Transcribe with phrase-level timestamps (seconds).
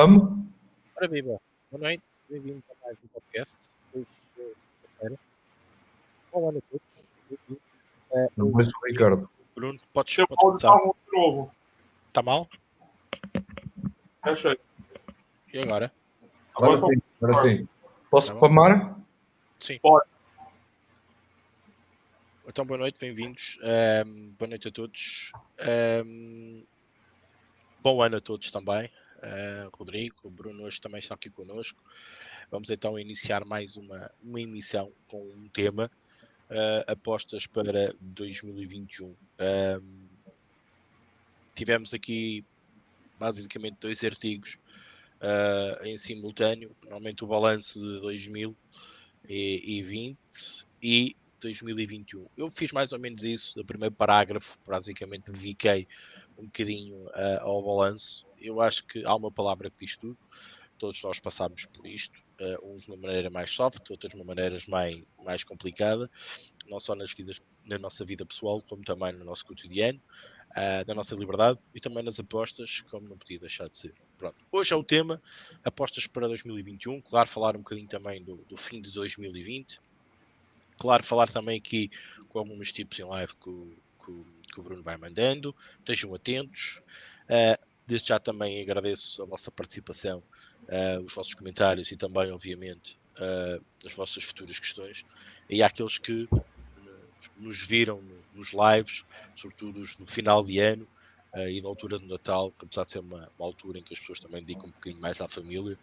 [0.00, 0.46] Vamos?
[0.96, 1.38] Ora viva,
[1.70, 3.68] boa noite, bem-vindos a mais um podcast.
[3.92, 4.40] Hoje é
[4.96, 5.18] segunda-feira.
[6.32, 6.80] Olá a todos,
[7.28, 7.62] bem-vindos.
[8.12, 9.30] Eh, Não eu- conheço o Ricardo.
[9.54, 10.74] Bruno, podes, podes começar.
[10.78, 11.54] muito novo.
[12.08, 12.48] Está mal?
[14.24, 14.58] Fecha aí.
[15.52, 15.92] E agora?
[16.56, 17.68] Agora sim, agora sim.
[18.10, 18.96] Posso Tá?
[19.58, 19.78] Sim.
[19.80, 20.08] Pode.
[22.48, 23.58] Então, boa noite, bem-vindos.
[23.62, 25.30] Ehm, boa noite a todos.
[25.58, 26.64] Ehm,
[27.82, 28.90] bom ano a todos também.
[29.22, 31.82] Eh, Rodrigo, o Bruno hoje também está aqui connosco.
[32.50, 35.90] Vamos então iniciar mais uma, uma emissão com um tema,
[36.48, 39.14] eh, apostas para 2021.
[39.38, 40.08] Ehm,
[41.54, 42.44] tivemos aqui
[43.18, 44.58] basicamente dois artigos
[45.20, 50.16] eh, em simultâneo, normalmente o balanço de 2020
[50.82, 52.26] e 2021.
[52.36, 55.86] Eu fiz mais ou menos isso no primeiro parágrafo, basicamente dediquei
[56.38, 58.26] um bocadinho ah, ao balanço.
[58.40, 60.18] Eu acho que há uma palavra que diz tudo.
[60.78, 64.24] Todos nós passamos por isto, ah, uns de uma maneira mais soft, outros de uma
[64.24, 66.10] maneira mais, mais complicada,
[66.66, 70.00] não só nas vidas, na nossa vida pessoal, como também no nosso cotidiano,
[70.56, 73.94] ah, na nossa liberdade e também nas apostas, como não podia deixar de ser.
[74.16, 74.36] Pronto.
[74.50, 75.20] Hoje é o tema,
[75.64, 77.00] apostas para 2021.
[77.02, 79.78] Claro, falar um bocadinho também do, do fim de 2020
[80.78, 81.90] claro, falar também aqui
[82.28, 85.54] com alguns tipos em live que o- que o Bruno vai mandando.
[85.78, 86.80] Estejam atentos.
[87.28, 90.20] Uh, desde já também agradeço a vossa participação,
[90.68, 95.04] uh, os vossos comentários e também, obviamente, uh, as vossas futuras questões.
[95.48, 100.88] E àqueles que uh, nos viram no- nos lives, sobretudo no final de ano
[101.36, 103.92] uh, e na altura do Natal, que apesar de ser uma, uma altura em que
[103.94, 105.78] as pessoas também dedicam um bocadinho mais à família,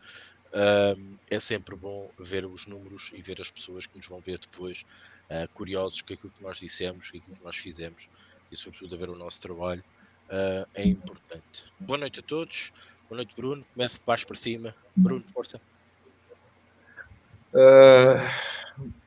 [0.97, 4.39] um, é sempre bom ver os números e ver as pessoas que nos vão ver
[4.39, 4.83] depois
[5.31, 8.07] uh, curiosos com aquilo que nós dissemos, com aquilo que nós fizemos
[8.51, 9.83] e sobretudo a ver o nosso trabalho
[10.29, 11.65] uh, é importante.
[11.79, 12.71] Boa noite a todos,
[13.09, 14.73] boa noite Bruno, começa de baixo para cima.
[14.95, 15.59] Bruno, força.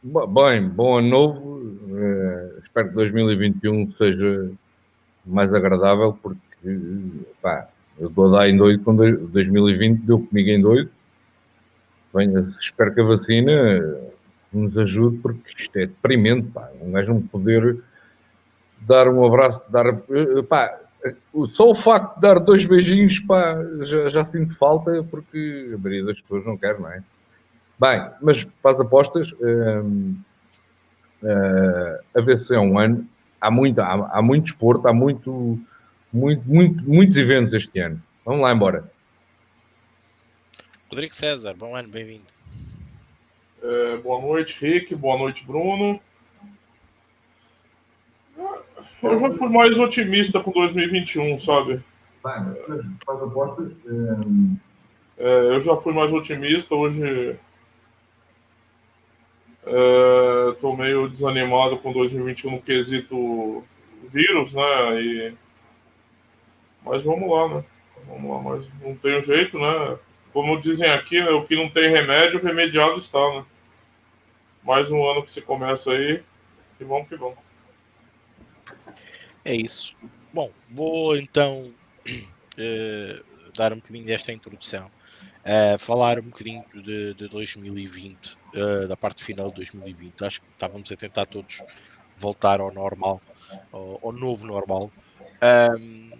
[0.03, 1.61] Bo- bem, bom ano novo.
[1.95, 4.51] Ah, espero que 2021 seja
[5.25, 6.41] mais agradável, porque
[7.41, 7.69] pá,
[7.99, 10.91] eu estou a dar em doido com dois- 2020, deu comigo em doido.
[12.13, 13.53] Bem, espero que a vacina
[14.53, 16.69] nos ajude, porque isto é deprimente, pá.
[16.81, 17.81] Um gajo poder
[18.81, 19.87] dar um abraço, dar.
[19.87, 20.80] eh, Pá,
[21.51, 26.05] só o facto de dar dois beijinhos, pá, já, já sinto falta, porque a maioria
[26.05, 27.03] das pessoas não quer, não é?
[27.79, 30.17] Bem, mas para as apostas, hum,
[31.23, 33.09] eh, a ver se é um ano.
[33.41, 35.59] Há muito, há, há muito desporto, há muito,
[36.13, 38.03] muito, muito, muitos eventos este ano.
[38.25, 38.91] Vamos lá embora.
[40.91, 42.25] Rodrigo César, bom ano, bem-vindo.
[43.63, 44.95] É, boa noite, Rick.
[44.95, 46.01] Boa noite, Bruno.
[49.03, 51.83] Eu já fui mais otimista com 2021, sabe?
[52.23, 52.35] Bem,
[53.09, 53.73] as apostas,
[55.19, 56.75] É, eu já fui mais otimista.
[56.75, 57.39] Hoje
[60.53, 63.65] estou meio desanimado com 2021 no quesito
[64.13, 65.01] vírus, né?
[65.01, 65.35] E...
[66.85, 67.65] Mas vamos lá, né?
[68.07, 69.99] Vamos lá, mas não tem jeito, né?
[70.33, 71.31] Como dizem aqui, né?
[71.31, 73.45] o que não tem remédio, remediado está, né?
[74.63, 76.23] Mais um ano que se começa aí.
[76.79, 77.50] E vamos que vamos.
[79.45, 79.95] É isso.
[80.33, 81.75] Bom, vou então
[82.59, 83.21] eh,
[83.57, 84.93] dar um bocadinho desta introdução.
[85.45, 90.23] Eh, falar um bocadinho de, de 2020, eh, da parte final de 2020.
[90.25, 91.63] Acho que estávamos a tentar todos
[92.17, 93.23] voltar ao normal,
[93.73, 94.93] ao, ao novo normal.
[95.43, 96.11] Ahm,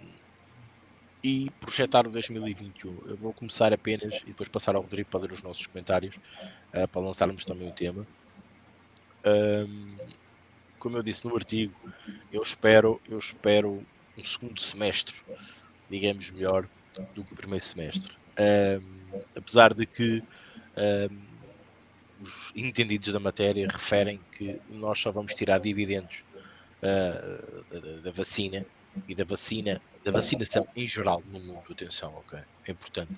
[1.23, 2.99] e projetar o 2021.
[3.07, 6.17] Eu vou começar apenas e depois passar ao Rodrigo para ler os nossos comentários,
[6.73, 8.07] eh, para lançarmos também o tema.
[9.23, 9.97] Ahm,
[10.81, 11.79] como eu disse no artigo,
[12.31, 13.87] eu espero, eu espero
[14.17, 15.15] um segundo semestre,
[15.89, 16.69] digamos, melhor
[17.13, 18.13] do que o primeiro semestre.
[18.39, 20.23] Ahm, apesar de que
[20.77, 21.39] ahm,
[22.17, 26.25] os entendidos da matéria referem que nós só vamos tirar dividendos
[26.83, 28.65] ah, da, da- vacina
[29.07, 32.39] e da vacina, da vacinação em geral no mundo, atenção, ok?
[32.67, 33.13] É importante.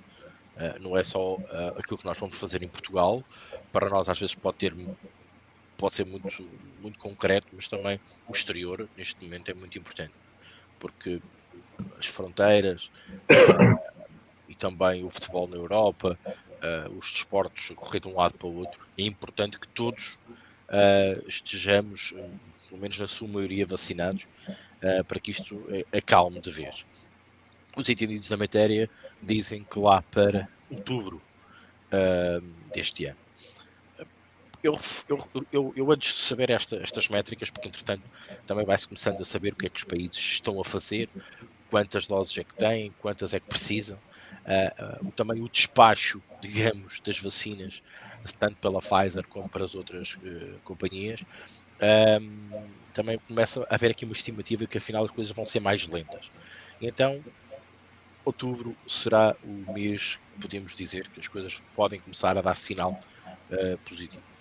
[0.56, 3.26] Ah, não é só ah, aquilo que nós vamos fazer em Portugal,
[3.72, 4.74] para nós às vezes pode ter
[5.84, 6.50] pode ser muito,
[6.82, 10.14] muito concreto, mas também o exterior neste momento é muito importante,
[10.80, 11.22] porque
[12.00, 12.90] as fronteiras
[13.30, 13.92] ah,
[14.48, 16.18] e também o futebol na Europa,
[16.62, 20.18] ah, os desportos correr de um lado para o outro, é importante que todos
[20.70, 22.14] ah, estejamos,
[22.70, 24.26] pelo menos na sua maioria, vacinados,
[25.06, 26.86] para que isto acalme de vez.
[27.76, 28.90] Os entendidos da matéria
[29.22, 31.22] dizem que lá para outubro
[32.74, 33.23] deste ano
[34.64, 34.78] eu,
[35.52, 38.10] eu, eu, antes de saber esta, estas métricas, porque entretanto
[38.48, 41.10] também vai-se começando a saber o que é que os países estão a fazer,
[41.70, 47.20] quantas doses é que têm, quantas é que precisam, uh, também o despacho, digamos, das
[47.20, 47.82] vacinas,
[48.40, 51.24] tanto pela Pfizer como para as outras uh, companhias,
[52.94, 56.32] também começa a haver aqui uma estimativa que afinal as coisas vão ser mais lentas.
[56.80, 57.22] Então,
[58.24, 62.98] outubro será o mês que podemos dizer que as coisas podem começar a dar sinal
[63.52, 64.33] uh, positivo.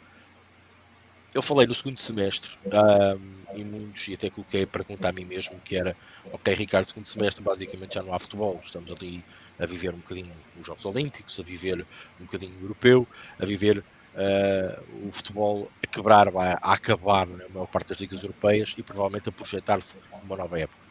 [1.35, 5.25] Eu falei no segundo semestre um, e muitos, e até coloquei a pergunta a mim
[5.25, 5.97] mesmo, que era,
[6.31, 9.25] ok Ricardo, segundo semestre basicamente já não há futebol, estamos ali
[9.59, 11.87] a viver um bocadinho os Jogos Olímpicos, a viver
[12.21, 13.09] um bocadinho o europeu,
[13.39, 18.75] a viver uh, o futebol a quebrar, a acabar na maior parte das ligas europeias
[18.77, 20.87] e provavelmente a projetar-se uma nova época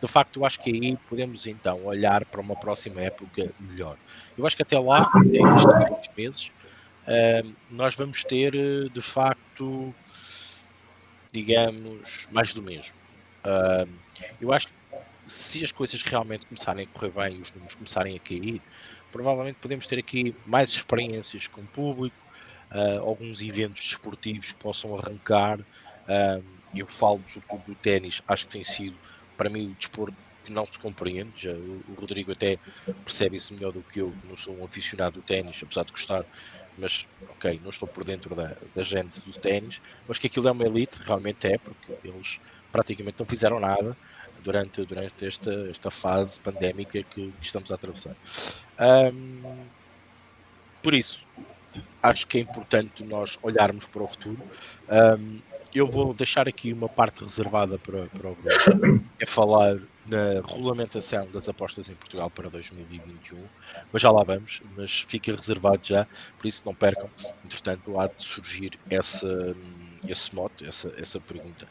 [0.00, 3.98] de facto, eu acho que aí podemos então olhar para uma próxima época melhor.
[4.36, 6.50] Eu acho que até lá, até estes meses,
[7.10, 8.52] uh, nós vamos ter
[8.90, 9.94] de facto,
[11.32, 12.94] digamos, mais do mesmo.
[13.44, 13.88] Uh,
[14.40, 14.74] eu acho que
[15.26, 18.62] se as coisas realmente começarem a correr bem e os números começarem a cair,
[19.12, 22.16] provavelmente podemos ter aqui mais experiências com o público,
[22.72, 25.58] uh, alguns eventos desportivos que possam arrancar.
[26.74, 28.96] eu falo sobretudo do ténis, acho que tem sido
[29.36, 30.14] para mim o desporto
[30.48, 32.58] não se compreende, já, o, o Rodrigo até
[33.04, 36.24] percebe isso melhor do que eu, não sou um aficionado do ténis, apesar de gostar,
[36.80, 40.50] mas ok, não estou por dentro da, da gênese do ténis, mas que aquilo é
[40.50, 42.40] uma elite, realmente é, porque eles
[42.72, 43.96] praticamente não fizeram nada
[44.42, 48.16] durante, durante esta, esta fase pandémica que, que estamos a atravessar.
[49.12, 49.66] Um,
[50.82, 51.22] por isso,
[52.02, 54.42] acho que é importante nós olharmos para o futuro.
[54.88, 55.40] Um,
[55.74, 59.78] eu vou deixar aqui uma parte reservada para, para o grupo, é falar
[60.10, 63.38] na regulamentação das apostas em Portugal para 2021,
[63.92, 67.08] mas já lá vamos, mas fica reservado já, por isso não percam,
[67.44, 69.56] entretanto há de surgir essa,
[70.06, 71.68] esse mote, essa, essa pergunta.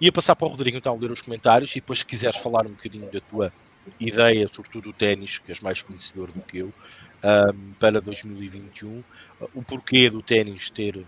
[0.00, 2.70] Ia passar para o Rodrigo então ler os comentários e depois se quiseres falar um
[2.70, 3.52] bocadinho da tua
[4.00, 6.72] ideia, sobretudo do ténis, que és mais conhecedor do que eu,
[7.24, 9.02] um, para 2021,
[9.54, 11.04] o porquê do ténis ter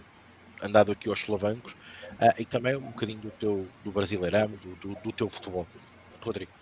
[0.63, 4.95] andado aqui aos solavancos uh, e também um bocadinho do teu do brasileirão, do, do,
[5.03, 5.67] do teu futebol.
[6.25, 6.60] Rodrigo.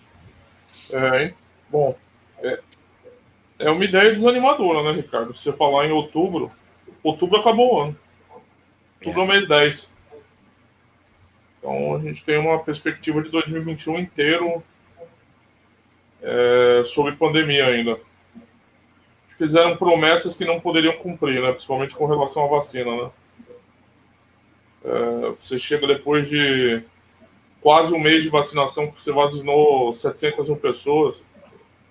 [0.93, 1.33] É,
[1.69, 1.97] bom,
[2.39, 2.61] é,
[3.59, 5.35] é uma ideia desanimadora, né, Ricardo?
[5.35, 6.51] Você falar em outubro,
[7.03, 7.97] outubro acabou o ano.
[9.01, 9.93] Outubro é, é mês 10.
[11.59, 14.63] Então a gente tem uma perspectiva de 2021 inteiro
[16.23, 17.99] é, sobre pandemia ainda.
[19.27, 21.53] Fizeram promessas que não poderiam cumprir, né?
[21.53, 22.91] principalmente com relação à vacina.
[22.91, 23.11] Né?
[24.85, 26.83] É, você chega depois de
[27.69, 31.23] quase um mês de vacinação, você vacinou 700 mil pessoas.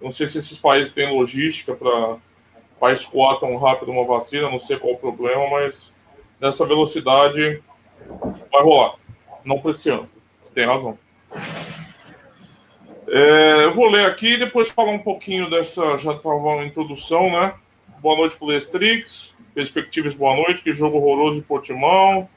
[0.01, 4.77] Não sei se esses países têm logística para escoar tão rápido uma vacina, não sei
[4.77, 5.93] qual o problema, mas
[6.41, 7.61] nessa velocidade
[8.51, 8.95] vai rolar.
[9.45, 10.09] Não para esse ano.
[10.41, 10.97] Você tem razão.
[13.07, 15.95] É, eu vou ler aqui e depois falar um pouquinho dessa.
[15.99, 17.53] Já estava uma introdução, né?
[17.99, 19.37] Boa noite Lestrix.
[19.53, 20.63] Perspectivas, boa noite.
[20.63, 22.27] Que jogo horroroso de Portimão.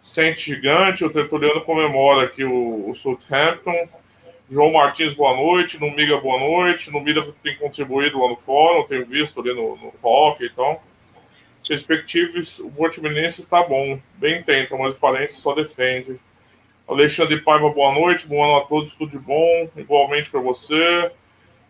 [0.00, 3.88] Sente Gigante, o Tertuliano comemora aqui o, o Southampton.
[4.50, 5.78] João Martins, boa noite.
[5.78, 6.90] No Miga, boa noite.
[6.90, 10.82] No Miga tem contribuído lá no fórum, tenho visto ali no, no rock e tal.
[11.66, 14.00] Perspectivas, o Portimonense está bom.
[14.14, 16.18] Bem tenta, mas o Farense só defende.
[16.88, 18.26] Alexandre Paiva, boa noite.
[18.26, 19.68] Bom ano a todos, tudo de bom.
[19.76, 21.10] Igualmente para você.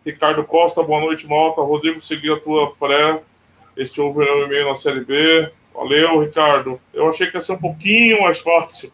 [0.05, 1.61] Ricardo Costa, boa noite, Malta.
[1.61, 3.19] Rodrigo, segui a tua pré.
[3.75, 5.51] Este overall e-mail na Série B.
[5.73, 6.79] Valeu, Ricardo.
[6.93, 8.91] Eu achei que ia ser um pouquinho mais fácil,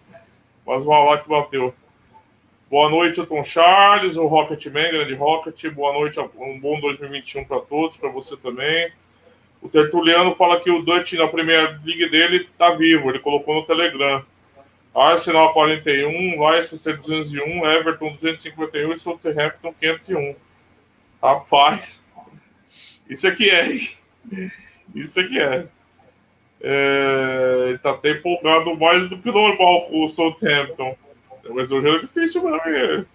[0.65, 1.73] mas vamos lá que bateu.
[2.69, 5.69] Boa noite, Tom Charles, o Rocketman, grande Rocket.
[5.69, 8.91] Boa noite, um bom 2021 para todos, para você também.
[9.61, 13.65] O Tertuliano fala que o Dutch na primeira liga dele tá vivo, ele colocou no
[13.65, 14.25] Telegram.
[14.93, 20.35] Arsenal 41, Leicester 201, Everton 251 e Southampton 501.
[21.21, 22.07] Rapaz,
[23.09, 23.75] isso aqui é.
[24.93, 25.67] Isso aqui é.
[26.67, 30.97] É, ele tá até empolgado mais do que normal com o Southampton.
[31.51, 33.05] Mas hoje era difícil mesmo.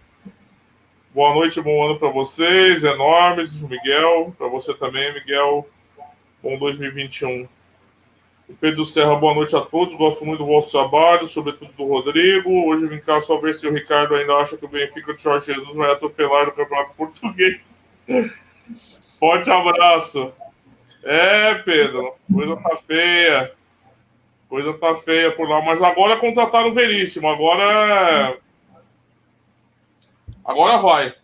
[1.12, 4.32] Boa noite, bom ano para vocês, enormes, Miguel.
[4.38, 5.68] Para você também, Miguel.
[6.40, 7.48] Bom 2021.
[8.48, 9.96] O Pedro Serra, boa noite a todos.
[9.96, 12.68] Gosto muito do vosso trabalho, sobretudo do Rodrigo.
[12.68, 15.52] Hoje vim cá só ver se o Ricardo ainda acha que o Benfica de Jorge
[15.52, 17.84] Jesus vai atropelar o Campeonato Português.
[19.18, 20.32] Forte abraço.
[21.02, 23.52] É, Pedro, coisa tá feia.
[24.48, 25.62] Coisa tá feia por lá.
[25.62, 27.28] Mas agora contrataram o Veríssimo.
[27.28, 28.36] Agora.
[30.44, 31.14] Agora vai.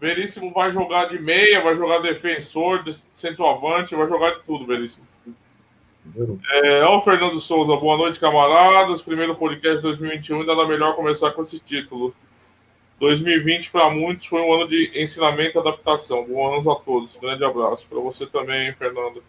[0.00, 5.06] Veríssimo vai jogar de meia, vai jogar defensor, de centroavante, vai jogar de tudo, Veríssimo.
[6.52, 9.02] É, o Fernando Souza, boa noite, camaradas.
[9.02, 12.14] Primeiro podcast de 2021, ainda dá melhor começar com esse título.
[13.00, 16.22] 2020 para muitos foi um ano de ensinamento e adaptação.
[16.22, 17.16] Bom ano a todos.
[17.16, 19.24] Grande abraço para você também, Fernando.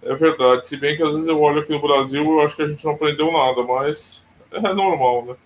[0.00, 0.64] É verdade.
[0.64, 2.84] Se bem que às vezes eu olho aqui no Brasil, eu acho que a gente
[2.84, 5.36] não aprendeu nada, mas é normal, né?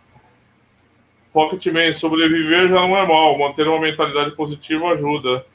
[1.32, 3.38] Pocketman, sobreviver já não é mal.
[3.38, 5.46] Manter uma mentalidade positiva ajuda.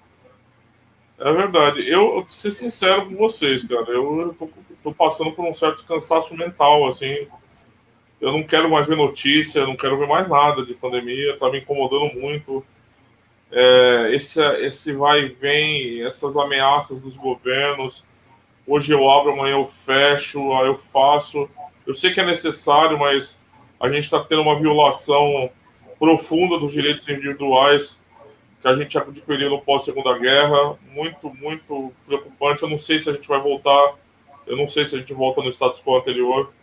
[1.20, 1.88] É verdade.
[1.88, 3.92] Eu, vou ser sincero com vocês, cara.
[3.92, 4.50] Eu tô,
[4.82, 7.28] tô passando por um certo cansaço mental, assim
[8.24, 11.60] eu não quero mais ver notícia, não quero ver mais nada de pandemia, tá me
[11.60, 12.66] incomodando muito.
[13.52, 18.06] É, esse, esse vai e vem, essas ameaças dos governos.
[18.66, 21.50] Hoje eu abro, amanhã eu fecho, aí eu faço.
[21.86, 23.38] Eu sei que é necessário, mas
[23.78, 25.50] a gente está tendo uma violação
[26.00, 28.02] profunda dos direitos individuais
[28.62, 30.78] que a gente adquiriu no pós-segunda guerra.
[30.94, 32.64] Muito, muito preocupante.
[32.64, 33.96] Eu não sei se a gente vai voltar.
[34.48, 36.54] Eu não sei se a gente volta no status quo anterior.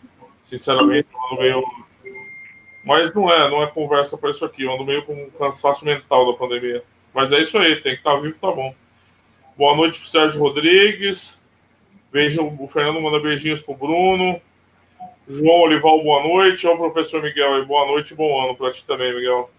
[0.45, 1.65] Sinceramente, eu ando meio.
[2.85, 4.63] Mas não é, não é conversa para isso aqui.
[4.63, 6.83] Eu ando meio com um cansaço mental da pandemia.
[7.15, 8.75] Mas é isso aí, tem que estar tá vivo, tá bom.
[9.57, 11.43] Boa noite pro Sérgio Rodrigues.
[12.13, 14.41] Beijo, o Fernando manda beijinhos pro Bruno.
[15.29, 16.67] João Olival, boa noite.
[16.67, 19.51] Ó, professor Miguel aí, boa noite e bom ano para ti também, Miguel.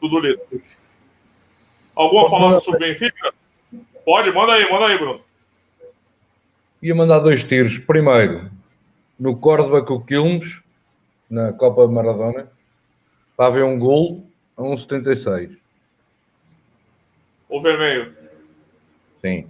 [0.00, 0.40] Tudo lindo.
[1.94, 3.32] Alguma Posso palavra sobre Benfica?
[4.04, 5.20] Pode, manda aí, manda aí, Bruno.
[6.82, 7.78] Ia mandar dois tiros.
[7.78, 8.50] Primeiro,
[9.22, 10.64] no Córdoba com o Quilmes,
[11.30, 12.50] na Copa Maradona,
[13.36, 14.26] para haver um gol
[14.56, 15.56] a 1,76.
[17.48, 18.12] O vermelho.
[19.14, 19.46] Sim.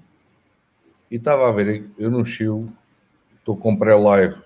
[1.10, 2.68] E estava a ver, eu no Chile,
[3.38, 4.36] estou com pré-live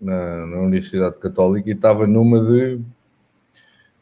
[0.00, 2.76] na, na, Universidade Católica e estava numa de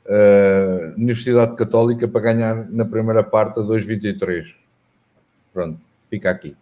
[0.06, 4.54] uh, Universidade Católica para ganhar na primeira parte a 2,23.
[5.52, 6.56] Pronto, fica aqui.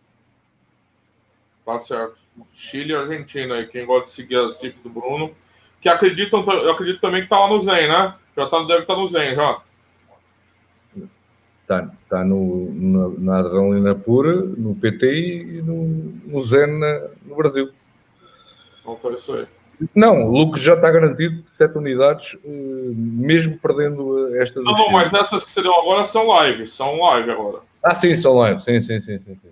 [1.66, 2.18] Tá certo.
[2.54, 5.32] Chile e Argentina aí, quem gosta de seguir as dicas do Bruno.
[5.80, 8.14] Que acreditam, eu acredito também que tá lá no Zen, né?
[8.36, 9.62] Já tá, deve estar tá no Zen já.
[11.66, 15.84] Tá, tá no, na, na adrenalina pura, no PT e no,
[16.26, 17.70] no Zen na, no Brasil.
[18.80, 19.46] Então tá isso aí.
[19.94, 22.48] Não, o Lucas já está garantido, sete unidades, eh,
[22.94, 24.60] mesmo perdendo esta.
[24.60, 27.60] Não, não, mas essas que você deu agora são live, são live agora.
[27.82, 29.18] Ah, sim, são live, sim, sim, sim.
[29.18, 29.50] sim, sim.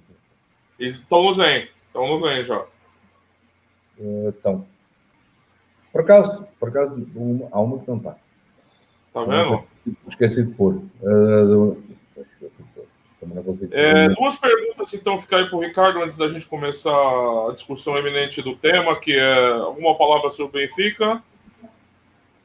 [0.79, 2.63] E estão no Zen, estão no Zen já.
[3.99, 4.67] Então,
[5.93, 8.17] por acaso, por acaso uma, há uma que não está.
[9.09, 9.65] Está vendo?
[10.09, 10.83] Esqueci de pôr.
[11.03, 11.83] Uh,
[13.73, 17.99] é, duas perguntas então ficar aí para o Ricardo antes da gente começar a discussão
[17.99, 21.21] eminente do tema, que é uma palavra sobre o Benfica.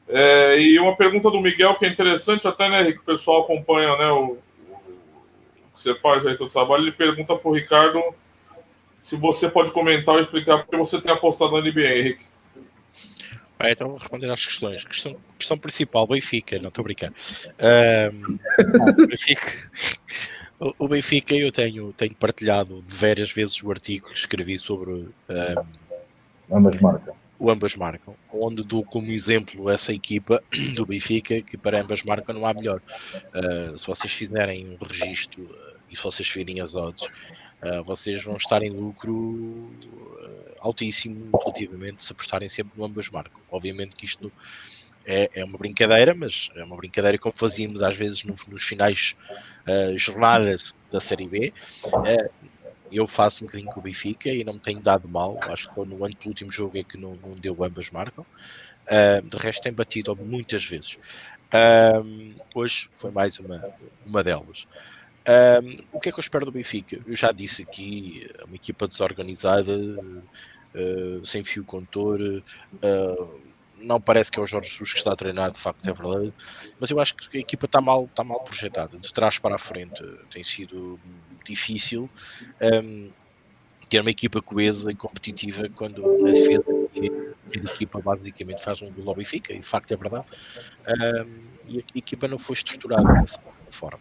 [0.08, 3.96] É, e uma pergunta do Miguel que é interessante, até né, que o pessoal acompanha
[3.96, 4.38] né, o, o,
[5.74, 6.84] que você faz aí todo trabalho.
[6.84, 8.02] Ele pergunta para o Ricardo
[9.04, 12.24] se você pode comentar ou explicar porque você tem apostado na NBA, Henrique.
[13.58, 14.82] Ah, então vou responder às questões.
[14.82, 17.12] Questão, questão principal, Benfica, não estou a brincar.
[17.60, 18.38] Um,
[19.02, 19.70] o, Benfica,
[20.78, 25.12] o, Benfica, eu tenho, tenho partilhado várias vezes o artigo que escrevi sobre um,
[26.50, 27.14] ambas marcam.
[27.38, 30.42] O ambas marcam, onde dou como exemplo essa equipa
[30.74, 32.80] do Benfica, que para ambas marcam não há melhor.
[33.34, 37.06] Uh, se vocês fizerem um registro uh, e se vocês virem as odds,
[37.84, 43.40] vocês vão estar em lucro uh, altíssimo relativamente se apostarem sempre no ambas marcam.
[43.50, 44.30] Obviamente que isto
[45.06, 49.16] é, é, uma brincadeira, mas é uma brincadeira como fazíamos às vezes no, nos finais
[49.66, 51.52] uh, jornadas da Série B.
[52.92, 55.38] eu faço um bocadinho com o Benfica e não me tenho dado mal.
[55.48, 58.24] Acho que no ano último jogo é que não, não deu ambas marcam.
[59.24, 60.98] de resto, tem batido muitas vezes.
[62.54, 63.74] hoje foi mais uma,
[64.06, 64.66] uma delas.
[65.26, 67.00] Um, o que é que eu espero do Benfica?
[67.06, 74.30] Eu já disse aqui, é uma equipa desorganizada, uh, sem fio condutor, uh, não parece
[74.30, 76.32] que é o Jorge Jesus que está a treinar, de facto é verdade,
[76.78, 79.58] mas eu acho que a equipa está mal, está mal projetada, de trás para a
[79.58, 80.98] frente tem sido
[81.44, 82.08] difícil
[82.60, 83.10] um,
[83.88, 89.08] ter uma equipa coesa e competitiva quando na defesa a equipa basicamente faz um gol
[89.08, 90.26] ao Benfica, e de facto é verdade,
[90.88, 93.40] um, e a equipa não foi estruturada dessa
[93.70, 94.00] forma.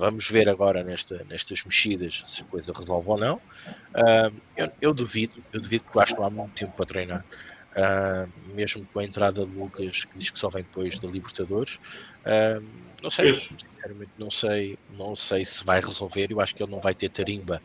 [0.00, 3.34] Vamos ver agora nesta, nestas mexidas se a coisa resolve ou não.
[3.34, 6.86] Uh, eu, eu, duvido, eu duvido porque eu acho que não há muito tempo para
[6.86, 7.24] treinar.
[7.72, 11.78] Uh, mesmo com a entrada de Lucas, que diz que só vem depois da Libertadores.
[12.24, 12.66] Uh,
[13.02, 16.28] não sei, sinceramente não sei, não sei se vai resolver.
[16.30, 17.62] Eu acho que ele não vai ter tarimba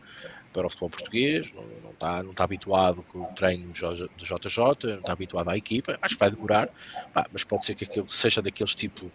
[0.52, 4.58] para o futebol português, não, não, está, não está habituado com o treino do JJ,
[4.92, 5.98] não está habituado à equipa.
[6.02, 6.68] Acho que vai demorar,
[7.32, 9.10] mas pode ser que aquilo seja daqueles tipo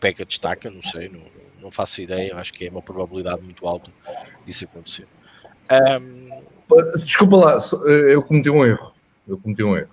[0.00, 1.22] pega destaca, não sei, não,
[1.66, 3.90] não faço ideia, acho que é uma probabilidade muito alta
[4.44, 5.06] disso acontecer.
[5.70, 6.30] Um...
[6.96, 7.60] Desculpa lá,
[8.08, 8.92] eu cometi um erro.
[9.28, 9.90] Eu cometi um erro.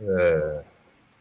[0.00, 0.64] Uh,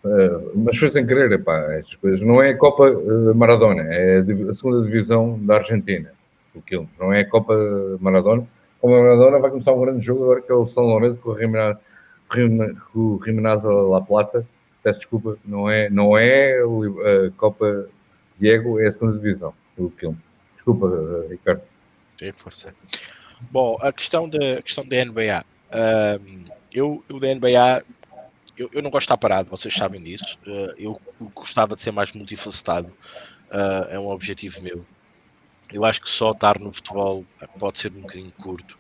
[0.05, 2.21] Uh, mas foi sem querer, epá, estas coisas.
[2.21, 2.91] Não é a Copa
[3.33, 6.11] Maradona, é a, segunda divisão da Argentina.
[6.53, 6.91] O Quilmes.
[6.99, 7.55] Não é a Copa
[7.99, 8.47] Maradona.
[8.83, 13.17] A Maradona vai começar um grande jogo agora que é o São Lourenço com o
[13.17, 14.45] Rimenaz La Plata.
[14.83, 17.87] Peço desculpa, não é, não é a Copa
[18.39, 20.19] Diego, é a segunda divisão do Quilmes.
[20.55, 21.61] Desculpa, uh, Ricardo.
[22.17, 22.73] Tem força.
[23.51, 25.45] Bom, a questão da, questão da NBA.
[26.73, 27.83] eu, eu da NBA
[28.57, 30.39] eu, eu não gosto de estar parado, vocês sabem disso.
[30.47, 31.01] Uh, eu
[31.33, 32.87] gostava de ser mais multifacetado,
[33.51, 34.85] uh, é um objetivo meu.
[35.71, 37.25] Eu acho que só estar no futebol
[37.59, 38.77] pode ser um bocadinho curto.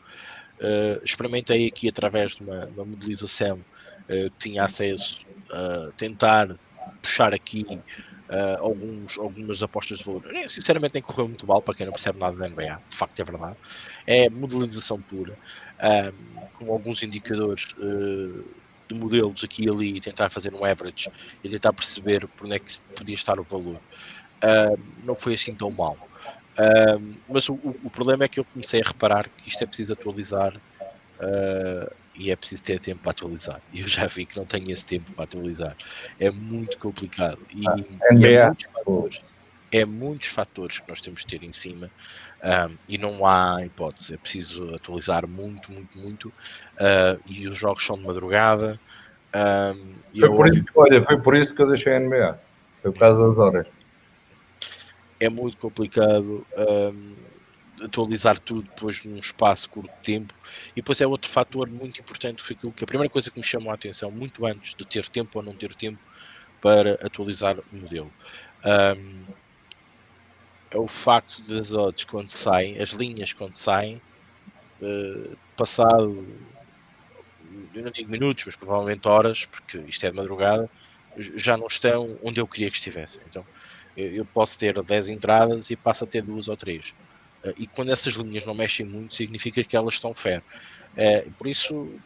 [1.03, 3.59] Experimentei aqui através de uma, uma modelização
[4.07, 6.55] que tinha acesso a tentar
[7.01, 7.65] puxar aqui
[8.59, 10.23] alguns, algumas apostas de valor.
[10.47, 13.23] Sinceramente, nem correu muito mal para quem não percebe nada da NBA, de facto é
[13.23, 13.55] verdade.
[14.07, 15.37] É modelização pura,
[16.53, 17.75] com alguns indicadores
[18.87, 21.09] de modelos aqui e ali tentar fazer um average
[21.43, 23.79] e tentar perceber por onde é que podia estar o valor.
[24.43, 25.97] Uh, não foi assim tão mal.
[26.57, 29.93] Uh, mas o, o, problema é que eu comecei a reparar que isto é preciso
[29.93, 33.61] atualizar uh, e é preciso ter tempo para atualizar.
[33.73, 35.75] E eu já vi que não tenho esse tempo para atualizar.
[36.19, 37.39] É muito complicado.
[37.53, 37.75] E, ah,
[38.13, 39.21] e é muitos fatores,
[39.71, 41.91] é muitos fatores que nós temos de ter em cima
[42.43, 47.85] um, e não há hipótese, é preciso atualizar muito, muito, muito uh, e os jogos
[47.85, 48.79] são de madrugada.
[49.35, 52.39] Um, foi, por isso, olha, foi por isso que eu deixei a NBA,
[52.81, 53.67] foi por causa das horas.
[55.19, 57.15] É muito complicado um,
[57.81, 60.33] atualizar tudo depois num espaço curto de tempo.
[60.71, 63.45] E depois é outro fator muito importante, foi aquilo que a primeira coisa que me
[63.45, 66.03] chamou a atenção, muito antes de ter tempo ou não ter tempo
[66.61, 68.11] para atualizar o modelo.
[68.65, 69.23] Um,
[70.71, 74.01] é o facto das odds quando saem, as linhas quando saem,
[74.81, 76.25] uh, passado,
[77.73, 80.69] eu não digo minutos, mas provavelmente horas, porque isto é de madrugada,
[81.17, 83.21] já não estão onde eu queria que estivessem.
[83.27, 83.45] Então
[83.95, 86.93] eu, posso ter 10 entradas e passo a ter duas ou três.
[87.45, 90.43] Uh, e quando essas linhas não mexem muito, significa que elas estão fair.
[90.97, 92.01] Uh, por isso,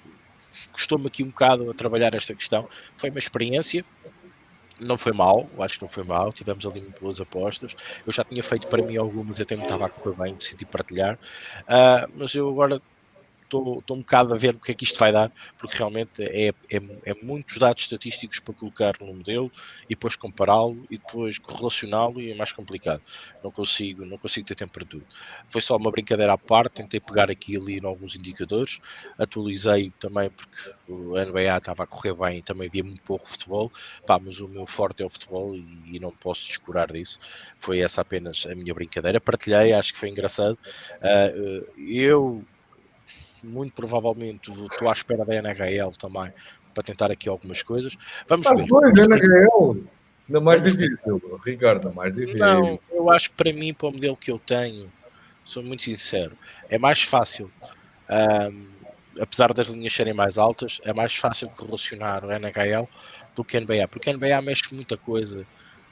[0.72, 2.68] custou-me aqui um bocado a trabalhar esta questão.
[2.96, 3.86] Foi uma experiência,
[4.80, 7.76] não foi mal, acho que não foi mal, tivemos ali muito boas apostas.
[8.06, 11.16] Eu já tinha feito para mim algumas, até me estava a correr bem, decidi partilhar,
[11.16, 12.82] uh, mas eu agora
[13.58, 16.50] estou um bocado a ver o que é que isto vai dar, porque realmente é,
[16.50, 19.52] é, é muitos dados estatísticos para colocar no modelo
[19.86, 23.02] e depois compará-lo e depois correlacioná-lo e é mais complicado.
[23.44, 25.06] Não consigo, não consigo ter tempo para tudo.
[25.48, 28.80] Foi só uma brincadeira à parte, tentei pegar aqui e ali em alguns indicadores,
[29.18, 33.72] atualizei também porque o NBA estava a correr bem e também havia muito pouco futebol,
[34.06, 37.18] pá, mas o meu forte é o futebol e, e não posso descurar disso.
[37.58, 39.20] Foi essa apenas a minha brincadeira.
[39.20, 40.58] Partilhei, acho que foi engraçado.
[41.02, 42.46] Uh, eu
[43.44, 46.32] muito provavelmente estou à espera da NHL também
[46.74, 47.98] para tentar aqui algumas coisas.
[48.28, 48.68] Vamos ah, ver.
[48.68, 49.84] Pois, NHL,
[50.28, 52.40] ainda mais difícil, Ricardo, ainda mais difícil.
[52.40, 54.92] Não, eu acho que para mim, para o modelo que eu tenho,
[55.44, 56.38] sou muito sincero,
[56.70, 57.52] é mais fácil,
[58.10, 58.68] um,
[59.22, 62.88] apesar das linhas serem mais altas, é mais fácil correlacionar o NHL
[63.36, 65.46] do que a NBA, porque a NBA mexe muita coisa.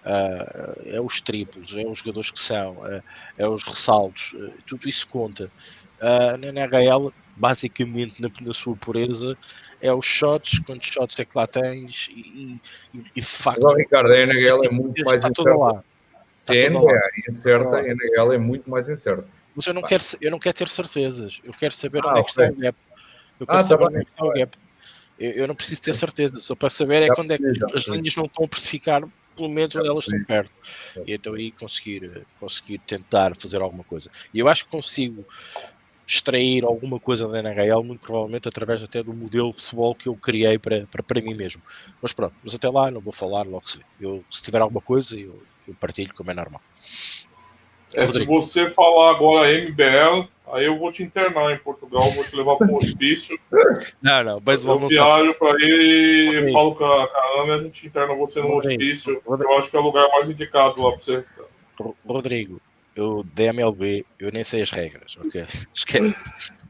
[0.06, 3.04] Uh, é os triplos, é os jogadores que são, é,
[3.40, 5.52] é os ressaltos, uh, tudo isso conta.
[6.00, 9.38] Uh, na NHL basicamente na, na, sua pureza
[9.82, 12.60] é os shots, quantos shots é que lá tens e,
[12.94, 13.64] e, e facto.
[13.64, 15.84] Mas, Ricardo, a NHL é muito mais incerta.
[16.36, 19.26] Se a NBA é incerta, a NHL é muito mais incerta.
[19.56, 22.24] Mas eu não, quero, eu não quero ter certezas, eu quero saber ah, onde é
[22.24, 22.78] que está o gap.
[23.40, 24.58] Eu quero ah, saber tá onde é que está o gap.
[25.20, 28.16] Eu, eu, não preciso ter certeza, só para saber é quando é que as linhas
[28.16, 29.02] não estão a precificar,
[29.36, 30.52] pelo menos onde elas estão perto.
[31.08, 34.12] E então aí conseguir, conseguir tentar fazer alguma coisa.
[34.32, 35.26] E eu acho que consigo
[36.08, 40.16] extrair alguma coisa da NHL, muito provavelmente através até do modelo de futebol que eu
[40.16, 41.62] criei para, para, para mim mesmo.
[42.02, 43.84] Mas pronto, mas até lá não vou falar, logo se vê.
[44.00, 46.62] Eu, se tiver alguma coisa, eu, eu partilho como é normal.
[47.94, 52.36] É, se você falar agora MBL, aí eu vou te internar em Portugal, vou te
[52.38, 53.38] levar para um hospício.
[54.02, 57.56] Não, não, mas vamos Eu viajo para ele e falo com a, com a Ana,
[57.56, 59.22] a gente interna você no Rodrigo, hospício.
[59.26, 61.94] Eu acho que é o lugar mais indicado lá para você ficar.
[62.06, 62.62] Rodrigo,
[62.98, 65.46] eu DMLB, eu nem sei as regras, ok?
[65.74, 66.16] Esquece.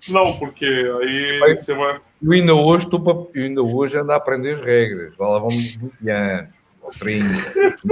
[0.09, 1.99] Não, porque aí Mas, você vai.
[2.21, 3.39] Eu ainda hoje estou para.
[3.39, 5.17] Eu ainda hoje ando a aprender as regras.
[5.17, 6.49] Lá vamos 20 anos,
[6.81, 7.25] ou 30.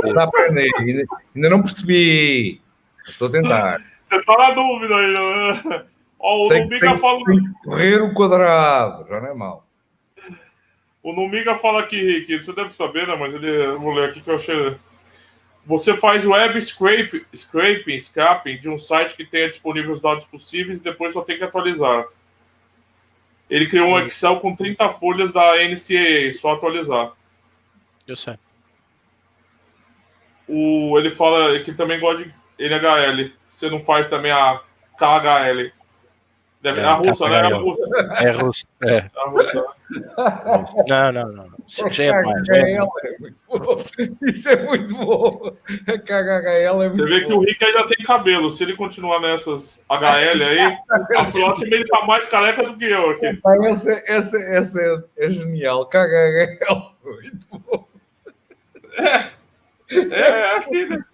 [0.03, 2.61] Ainda a aprender, ainda, ainda não percebi.
[3.07, 3.81] Estou a tentar.
[4.03, 5.85] Você está na dúvida ainda, né?
[6.19, 7.19] Ó, o Sei Numiga fala.
[7.63, 9.65] Correr o quadrado, já não é mal.
[11.01, 13.15] O Numiga fala aqui, que você deve saber, né?
[13.15, 13.75] Mas ele.
[13.77, 14.75] Vou ler aqui que eu achei
[15.65, 20.79] você faz web scrape, scraping, scraping de um site que tenha disponível os dados possíveis
[20.79, 22.05] e depois só tem que atualizar.
[23.49, 27.13] Ele criou um Excel com 30 folhas da NCAA, só atualizar.
[28.07, 28.35] Eu sei.
[30.47, 33.31] o, ele fala que também gosta de NHL.
[33.49, 34.61] Você não faz também a
[34.97, 35.71] KHL.
[36.65, 37.37] Deve, é, a russa, né?
[37.37, 37.89] É a russa.
[38.15, 38.65] É a russa.
[38.83, 38.95] É.
[38.95, 39.65] é a russa.
[40.87, 41.45] Não, não, não.
[41.67, 42.49] Isso é mais.
[42.49, 42.79] É
[44.23, 45.55] Isso é muito bom.
[45.75, 47.27] KHL é muito Você vê bom.
[47.27, 48.49] que o Rick ainda tem cabelo.
[48.49, 53.11] Se ele continuar nessas HL aí, a próxima ele tá mais careca do que eu
[53.11, 53.39] aqui.
[53.65, 55.85] Essa, essa, essa é, é genial.
[55.85, 56.95] KHL.
[57.03, 57.87] Muito bom.
[58.97, 59.23] É.
[60.09, 61.05] É, assim, né?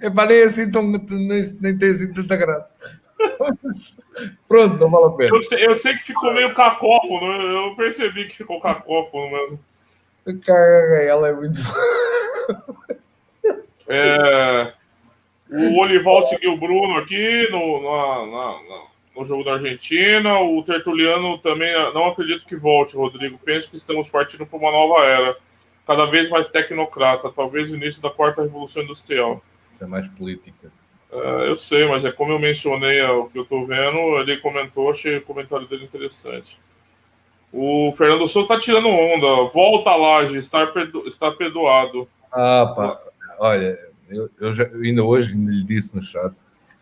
[0.00, 2.70] É para nem assim, tão, nem, nem tem assim tanta graça.
[4.48, 5.36] Pronto, não vale a pena.
[5.36, 9.60] Eu sei, eu sei, que ficou meio cacófono, eu percebi que ficou cacófono mesmo.
[10.44, 11.58] Cara, ela é muito.
[13.92, 14.72] É,
[15.50, 18.82] o Olival seguiu o Bruno aqui no, na, na,
[19.16, 20.38] no jogo da Argentina.
[20.38, 23.36] O Tertuliano também não acredito que volte, Rodrigo.
[23.44, 25.36] Penso que estamos partindo para uma nova era
[25.84, 29.42] cada vez mais tecnocrata, talvez o início da quarta revolução industrial.
[29.74, 30.70] Isso é mais política.
[31.12, 34.36] É, eu sei, mas é como eu mencionei é, o que eu estou vendo, ele
[34.38, 36.60] comentou, achei o comentário dele interessante.
[37.52, 39.50] O Fernando Souza está tirando onda.
[39.52, 42.08] Volta lá, está, perdo, está perdoado.
[42.30, 43.00] Ah, pá.
[43.40, 46.32] Olha, eu, eu já, ainda hoje lhe disse no chat,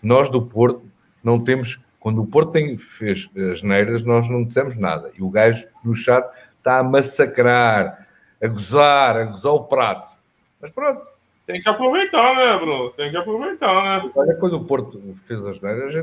[0.02, 0.82] nós do Porto
[1.24, 1.80] não temos.
[1.98, 5.10] Quando o Porto tem, fez as neiras, nós não dissemos nada.
[5.18, 8.06] E o gajo no chat está a massacrar
[8.42, 10.12] a gozar, a gozar o prato.
[10.60, 11.02] Mas pronto.
[11.48, 12.90] Tem que aproveitar, né, Bruno?
[12.90, 14.10] Tem que aproveitar, né?
[14.14, 15.94] Olha, quando o Porto fez as neiras,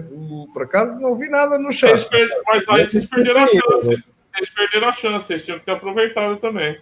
[0.51, 2.09] por acaso não vi nada no chat.
[2.09, 2.27] Per...
[2.47, 4.03] Mas aí vocês perderam a chance.
[4.33, 6.79] Vocês perderam a chance, vocês tinham que ter aproveitado também.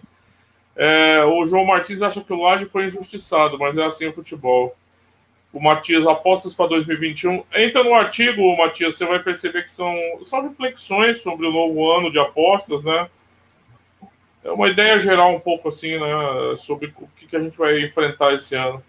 [0.74, 4.74] É, o João Martins acha que o Laje foi injustiçado, mas é assim o futebol.
[5.52, 7.44] O Matias, apostas para 2021.
[7.54, 12.10] Entra no artigo, Matias, você vai perceber que são só reflexões sobre o novo ano
[12.10, 13.10] de apostas, né?
[14.44, 16.06] É uma ideia geral um pouco assim, né,
[16.58, 18.82] sobre o que, a gente vai enfrentar esse ano.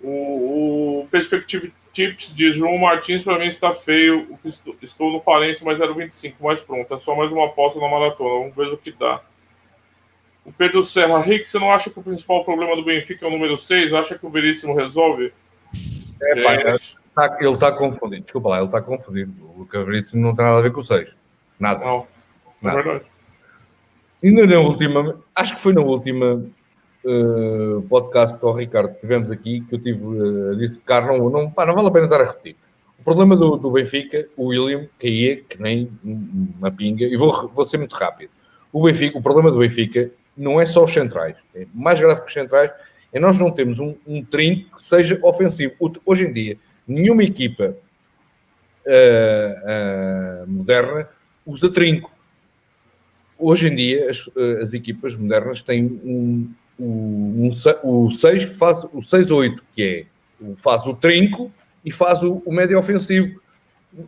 [0.00, 4.38] O, o Perspective Tips de João Martins, para mim está feio.
[4.80, 6.92] Estou no Farense, mas era o 25, mas pronto.
[6.94, 8.40] É só mais uma aposta na maratona.
[8.40, 9.20] Vamos ver o que dá.
[10.44, 13.32] O Pedro Serra, Rick, você não acha que o principal problema do Benfica é o
[13.32, 13.92] número 6?
[13.92, 15.34] Acha que o Veríssimo resolve?
[16.22, 16.64] É, pai,
[17.14, 18.22] tá, ele está confundido.
[18.22, 19.32] Desculpa lá, ele está confundido.
[19.44, 21.10] O Veríssimo não tem nada a ver com o 6.
[21.58, 21.84] Nada.
[21.84, 22.06] Não,
[22.62, 22.80] é nada.
[22.80, 23.10] é verdade.
[24.22, 26.44] Ainda na última, acho que foi na última
[27.04, 31.44] uh, podcast ao Ricardo que tivemos aqui, que eu tive uh, a dissecar, não, não,
[31.44, 32.56] não vale a pena estar a repetir.
[32.98, 37.64] O problema do, do Benfica, o William caía que nem uma pinga, e vou, vou
[37.64, 38.30] ser muito rápido.
[38.70, 42.26] O Benfica, o problema do Benfica não é só os centrais, é mais grave que
[42.26, 42.70] os centrais,
[43.12, 45.72] é nós não temos um, um trinco que seja ofensivo.
[46.04, 47.74] Hoje em dia, nenhuma equipa
[48.86, 51.08] uh, moderna
[51.46, 52.12] usa trinco
[53.40, 57.50] hoje em dia as, eh, as equipas modernas têm um, um,
[57.84, 61.50] um, o 6 que faz o 6-8, que é faz o trinco
[61.84, 63.40] e faz o, o médio ofensivo.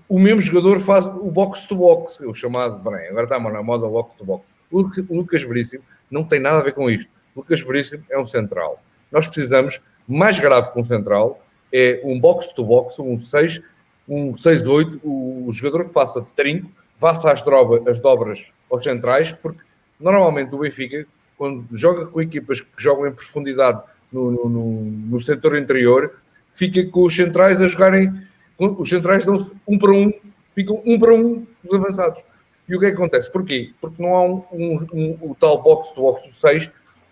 [0.09, 3.87] O mesmo jogador faz o box to box, o chamado, bem, agora está na moda
[3.89, 4.45] box to box.
[4.71, 7.11] O Lucas Veríssimo não tem nada a ver com isto.
[7.35, 8.83] O Lucas Veríssimo é um central.
[9.11, 13.61] Nós precisamos, mais grave que um central, é um box to box, um 6,
[14.09, 16.71] um 6-8, o, o jogador que faça trinco,
[17.03, 19.61] faça as, droba, as dobras aos centrais, porque
[19.99, 21.05] normalmente o Benfica,
[21.37, 26.15] quando joga com equipas que jogam em profundidade no, no, no, no setor interior,
[26.55, 28.09] fica com os centrais a jogarem.
[28.57, 30.13] Os centrais dão um para um,
[30.55, 32.23] ficam um para um os avançados.
[32.69, 33.33] E o que, é que acontece?
[33.33, 33.73] Porquê?
[33.81, 36.71] Porque não há um, um, um, o tal box do box 6,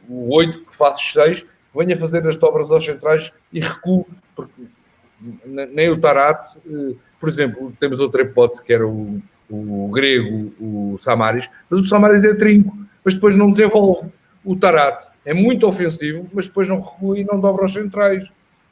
[0.08, 4.62] o 8 que faz 6, venha fazer as dobras aos centrais e recua, porque
[5.44, 10.98] nem o Tarat, eh, por exemplo, temos outra hipótese que era o, o grego, o
[11.00, 14.08] Samaris, mas o Samaris é trinco, mas depois não desenvolve.
[14.44, 18.28] O Tarat é muito ofensivo, mas depois não recua e não dobra os centrais.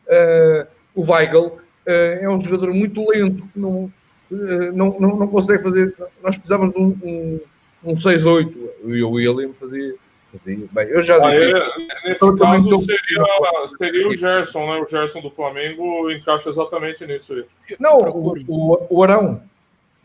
[0.07, 3.93] Uh, o Weigl uh, é um jogador muito lento, não,
[4.31, 5.95] uh, não, não, não, consegue fazer.
[6.23, 7.41] Nós precisávamos de um, um,
[7.85, 8.55] um 6-8
[8.87, 9.95] e o William fazia.
[10.33, 10.67] fazia.
[10.73, 11.55] Bem, eu já disse.
[11.55, 14.81] Aí, nesse caso seria, seria o Gerson, né?
[14.81, 17.45] O Gerson do Flamengo encaixa exatamente nisso aí.
[17.79, 19.43] Não, o, o, o Arão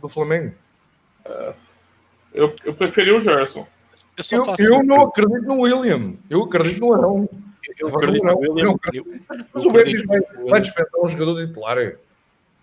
[0.02, 0.54] do Flamengo.
[1.26, 1.54] É,
[2.34, 3.68] eu, eu preferi o Gerson.
[4.32, 6.16] Eu, eu, eu não acredito no William.
[6.30, 7.30] Eu acredito no Arão.
[7.80, 8.76] Eu, eu acredito no William.
[9.54, 11.78] Mas o Betis vai, vai dispensar um jogador titular.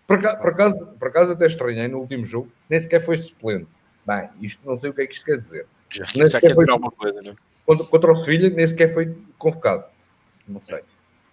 [0.07, 3.69] Por acaso, por, acaso, por acaso até estranhei no último jogo, nem sequer foi suplente.
[4.05, 5.67] Bem, isto não sei o que é que isto quer dizer.
[5.89, 7.35] Já, nem já quer dizer alguma coisa, né?
[7.65, 9.85] Contra, contra o Sevilha, nem sequer foi convocado.
[10.49, 10.81] Não sei.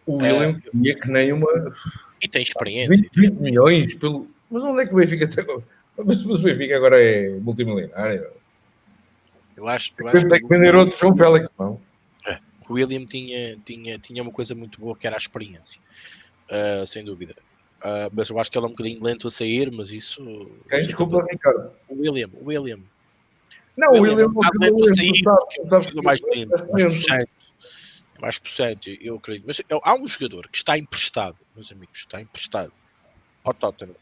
[0.06, 1.76] O é, William tinha que nem uma.
[2.22, 2.96] E tem experiência.
[2.96, 4.28] 20, 20 milhões pelo.
[4.50, 5.44] Mas onde é que o Benfica tem
[5.98, 6.20] agora?
[6.26, 8.28] Mas o Benfica agora é multimilionário.
[9.56, 11.82] Eu acho, eu acho tem que vender outro João Félix, não.
[12.28, 15.82] É, o William tinha, tinha, tinha uma coisa muito boa que era a experiência,
[16.52, 17.36] uh, sem dúvida.
[17.80, 20.24] Uh, mas eu acho que ele é um bocadinho lento a sair, mas isso.
[20.70, 20.82] Quem?
[20.82, 21.72] Desculpa, Ricardo.
[21.90, 22.80] O William, o William.
[23.76, 25.24] Não, o William, William é um lento a sair,
[25.70, 27.32] porque é mais lento, mais possante.
[28.16, 29.46] É mais possante, eu acredito.
[29.48, 32.74] Mas há um jogador que está emprestado, meus amigos, está emprestado
[33.44, 33.96] ao Tottenham.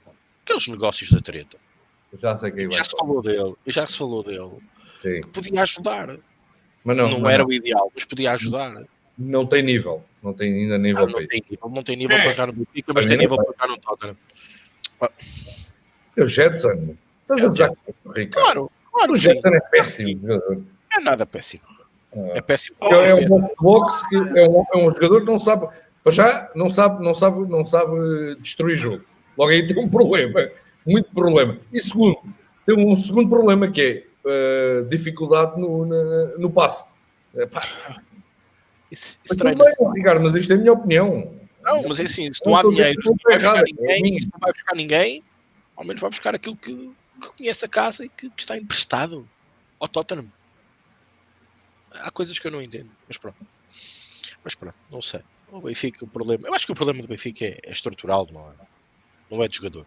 [0.44, 1.58] Aqueles negócios da treta.
[2.22, 4.52] Já sei que já se falou dele, já se falou dele.
[5.02, 5.22] Sim.
[5.22, 6.18] Que podia ajudar.
[6.84, 7.50] Mas não, não mas era não.
[7.50, 8.84] o ideal, mas podia ajudar.
[9.18, 10.04] Não tem nível.
[10.22, 12.22] Não tem ainda nível Ah, para não, tem nível, não tem nível É.
[12.22, 14.18] para jogar no Benfica, mas tem nível não para jogar no Tottenham.
[16.18, 16.96] É o Jetson.
[17.22, 17.70] Estás É a o dizer,
[18.16, 18.32] Ricardo?
[18.32, 19.22] Claro, claro, O sim.
[19.22, 20.42] Jetson é péssimo.
[20.96, 21.64] É nada péssimo.
[22.14, 22.78] É péssimo.
[22.82, 25.68] É, é um box- box que é um, é um jogador que não sabe,
[26.04, 29.04] para já não sabe, não sabe, não sabe destruir jogo.
[29.38, 30.50] Logo aí tem um problema,
[30.86, 31.58] muito problema.
[31.72, 32.18] E segundo,
[32.66, 36.88] tem um segundo problema que é eh, dificuldade no, na- no passe.
[37.36, 37.62] Eh, pá,
[38.92, 39.78] Isso, mas isso treina-se.
[39.84, 41.40] bem, Ricardo, mas isto é a minha opinião.
[41.64, 43.58] Não, mas é assim, se Não há dinheiro, se não vai buscar
[43.90, 45.24] é ninguém, se não vai buscar ninguém,
[45.76, 46.74] ao menos vai buscar aquilo que,
[47.22, 49.28] que conhece a casa e que, que está emprestado
[49.80, 50.32] ao Tottenham.
[51.92, 53.38] Há coisas que eu não entendo, mas pronto.
[54.44, 55.22] Mas pronto, não sei.
[55.52, 56.48] O Benfica, o problema.
[56.48, 58.54] Eu acho que o problema do Benfica é, é estrutural, não é?
[59.32, 59.86] Não é de jogador.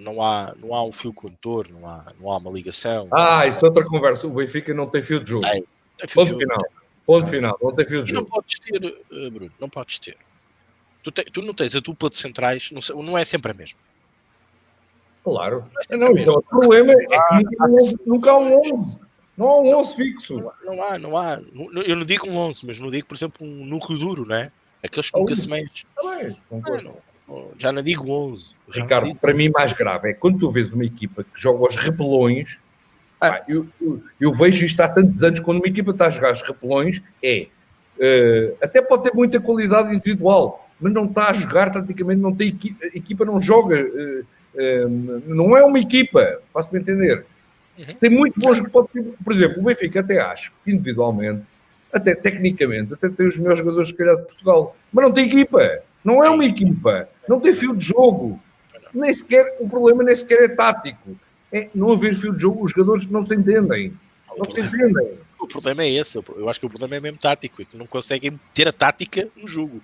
[0.00, 3.06] Não há, não há um fio condutor, não há, não há uma ligação.
[3.12, 4.26] Ah, isso é outra conversa.
[4.26, 5.42] O Benfica não tem fio de jogo.
[5.46, 5.62] Tem,
[5.98, 6.40] tem fio de Ponto jogo.
[6.40, 6.64] final.
[7.06, 7.58] Ponto final.
[7.62, 8.30] Não tem fio de Não jogo.
[8.32, 10.16] podes ter, eh, Bruno, não podes ter.
[11.02, 13.78] Tu, te- tu não tens a dupla de centrais, não, não é sempre a mesma.
[15.22, 15.64] Claro.
[15.90, 18.58] Não é Não, então, o problema é que nunca há um 11 nunca há um
[18.58, 18.98] 11.
[19.36, 20.34] Não há um 11 fixo.
[20.36, 21.36] Não, não há, não há.
[21.52, 24.36] Não- Eu não digo um 11, mas não digo, por exemplo, um núcleo duro, não
[24.36, 24.50] é?
[24.82, 25.84] Aqueles que nunca se mexe.
[25.96, 26.84] Está bem, Ah, concordo.
[26.84, 26.98] não, não,
[27.58, 28.50] já não digo 11.
[28.68, 31.30] já não Ricardo, digo- para mim mais grave é quando tu vês uma equipa que
[31.40, 32.58] joga aos repelões.
[33.20, 33.32] Ah.
[33.32, 36.32] pá, eu, eu- eu vejo isto há tantos anos, quando uma equipa está a jogar
[36.32, 37.48] os repelões, é
[38.02, 42.48] eh, até pode ter muita qualidade individual, mas não está a jogar taticamente, não tem
[42.48, 44.22] equi- a equipa não joga, eh,
[44.56, 44.86] eh,
[45.26, 47.26] não é uma equipa, faço-me entender.
[47.78, 47.94] Uhum.
[48.00, 51.42] Tem muitos bons, pode ter- por exemplo, o Benfica até acho, individualmente,
[51.92, 55.80] até tecnicamente, até tem os melhores jogadores se calhar de Portugal, mas não tem equipa,
[56.04, 58.40] não é uma equipa, não tem fio de jogo,
[58.94, 61.16] nem sequer, o problema nem sequer é tático,
[61.52, 63.96] é não haver fio de jogo, os jogadores não se entendem,
[64.30, 65.18] o, não se problema, entendem.
[65.40, 66.16] o problema é esse.
[66.16, 69.28] Eu acho que o problema é mesmo tático, é que não conseguem ter a tática
[69.36, 69.80] no jogo.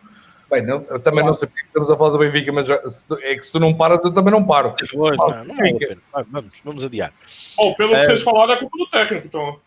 [0.49, 3.05] Bem, não, eu também não sei porque estamos a falar do Benfica, mas já- se
[3.05, 4.75] tu- é que se tu não paras, eu também não paro.
[4.79, 6.01] Pois, não, não vale a pena.
[6.13, 7.13] Vai, Vamos, vamos adiar.
[7.57, 8.07] Bom, pelo que É.
[8.07, 9.59] vocês falaram, é culpa do técnico, então.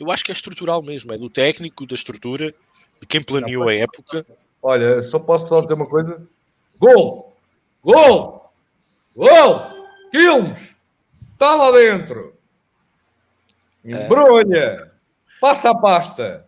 [0.00, 2.52] Eu acho que é estrutural mesmo, é do técnico, da estrutura,
[3.00, 4.26] de quem planeou a época.
[4.68, 6.26] Olha, só posso só dizer uma coisa:
[6.80, 7.36] gol!
[7.84, 8.52] Gol!
[9.14, 9.60] Gol!
[10.10, 10.74] Quilmes!
[11.34, 12.34] Está lá dentro!
[13.84, 14.92] Embrulha!
[15.40, 16.44] Passa a pasta!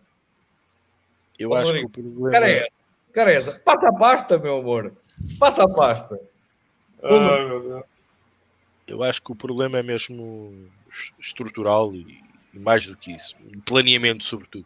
[1.37, 2.31] Eu acho que o problema.
[2.31, 2.67] Careza!
[3.13, 3.61] Careza!
[3.63, 4.93] Passa a pasta, meu amor!
[5.39, 6.19] Passa a pasta!
[7.01, 7.83] Ai, meu Deus.
[8.85, 12.21] Eu acho que o problema é mesmo es- estrutural e
[12.53, 13.35] mais do que isso.
[13.65, 14.65] Planeamento, sobretudo.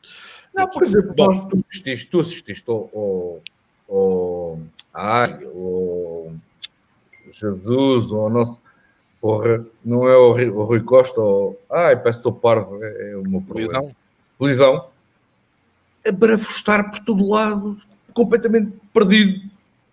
[0.53, 1.25] Não, por exemplo, Bom.
[1.25, 3.41] nós, tu assististe, tu assististe ao, ao,
[3.89, 4.59] ao,
[4.93, 6.33] ai, ao
[7.31, 8.59] Jesus, ao nosso.
[9.19, 13.11] Porra, não é o, Rui- o Rui Costa, ou, ai, peço que estou parvo, é,
[13.11, 13.79] é o meu problema.
[13.79, 13.95] Luizão,
[14.39, 14.89] Lisão,
[16.05, 17.79] a barafustar por todo lado,
[18.13, 19.49] completamente perdido.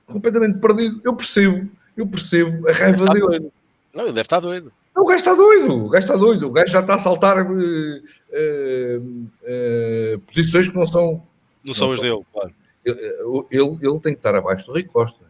[0.07, 1.00] Completamente perdido.
[1.05, 3.53] Eu percebo, eu percebo a raiva dele.
[3.94, 4.72] Não, ele deve estar doido.
[4.96, 8.03] O gajo está doido, o gajo está doido, o gajo já está a saltar eh,
[8.33, 9.00] eh,
[9.44, 11.22] eh, posições que não são.
[11.64, 12.05] Não são Não são.
[12.05, 12.55] dele, claro.
[12.85, 15.24] Ele, ele, ele tem que estar abaixo do Rui Costa.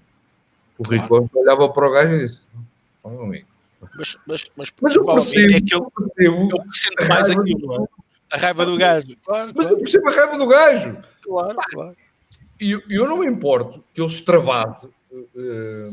[0.79, 1.09] O Rui Claro.
[1.29, 2.41] Costa olhava para o gajo e disse:
[3.05, 3.47] "Ó, meu amigo."
[3.97, 7.85] Mas, mas, mas, Mas eu percebo, é aquele eu percebo que sente a mais aquilo,
[7.85, 7.89] é?
[8.33, 9.17] A raiva do gajo.
[9.25, 10.99] Claro, mas eu claro, percebo a raiva do gajo.
[11.23, 11.97] claro, claro.
[12.61, 15.91] E eu, eu não me importo que ele extravase, eh,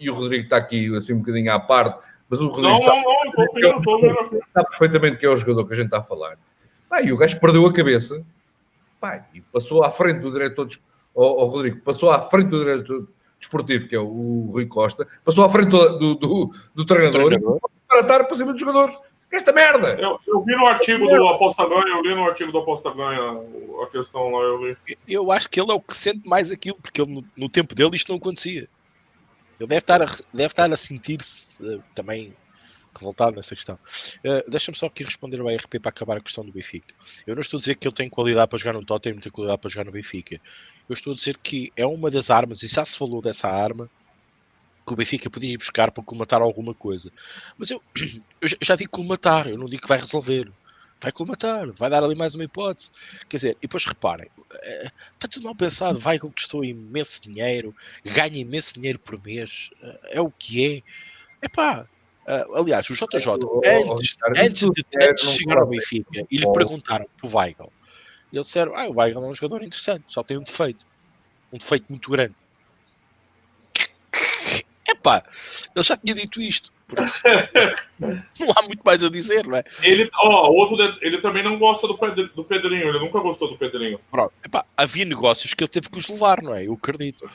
[0.00, 3.02] e o Rodrigo está aqui assim um bocadinho à parte, mas o Rodrigo Não, sabe,
[3.02, 4.38] não, não, vendo, eu tô vendo aqui.
[4.54, 6.36] sabe perfeitamente que é o jogador que a gente está a falar.
[6.88, 8.24] Pá, e o gajo perdeu a cabeça
[9.00, 10.80] pá, e passou à frente do diretor, des-
[11.14, 13.06] ó, ó, Rodrigo, passou à frente do diretor
[13.38, 17.26] desportivo, que é o, o Rui Costa, passou à frente do, do, do- do treinador,
[17.28, 17.60] Treinador.
[17.86, 18.96] para estar para cima dos jogadores.
[19.30, 19.90] Esta merda!
[20.00, 23.20] Eu, eu vi no artigo do Aposta Ganha, eu li no artigo do Aposta Ganha
[23.82, 24.76] a questão lá, eu li.
[25.06, 27.74] Eu acho que ele é o que sente mais aquilo, porque ele, no, no tempo
[27.74, 28.66] dele isto não acontecia.
[29.58, 32.36] Ele deve estar a, deve estar a sentir-se eh, também
[32.96, 33.78] revoltado nessa questão.
[34.24, 36.94] Eh, Deixa-me só aqui responder ao RP para acabar a questão do Benfica.
[37.26, 39.60] Eu não estou a dizer que ele tem qualidade para jogar no Tottenham, tem qualidade
[39.60, 40.40] para jogar no Benfica.
[40.88, 43.90] Eu estou a dizer que é uma das armas, e já se falou dessa arma,
[44.86, 47.12] que o Benfica podia ir buscar para colmatar alguma coisa.
[47.58, 47.82] Mas eu,
[48.40, 50.52] eu já digo colmatar, eu não digo que vai resolver.
[51.00, 52.90] Vai colmatar, vai dar ali mais uma hipótese.
[53.28, 54.28] Quer dizer, e depois reparem,
[54.62, 55.98] eh, está tudo mal pensado.
[55.98, 60.82] Vai que custou imenso dinheiro, ganha imenso dinheiro por mês, eh, é o que
[61.40, 61.46] é.
[61.46, 61.86] Epá,
[62.26, 63.06] uh, aliás, o JJ,
[63.64, 67.72] antes, antes, de, antes de chegar ao Benfica, e lhe perguntaram para o Weigl,
[68.32, 70.84] e eles disseram: Ah, o Weigl é um jogador interessante, só tem um defeito,
[71.52, 72.34] um defeito muito grande.
[74.98, 75.22] Epá,
[75.74, 76.72] ele já tinha dito isto.
[78.00, 79.64] Não há muito mais a dizer, não é?
[79.82, 83.58] Ele, ó, outro, ele também não gosta do, Pedro, do Pedrinho, ele nunca gostou do
[83.58, 84.00] Pedrinho.
[84.10, 86.66] Pronto, epá, havia negócios que ele teve que os levar, não é?
[86.66, 87.30] Eu acredito.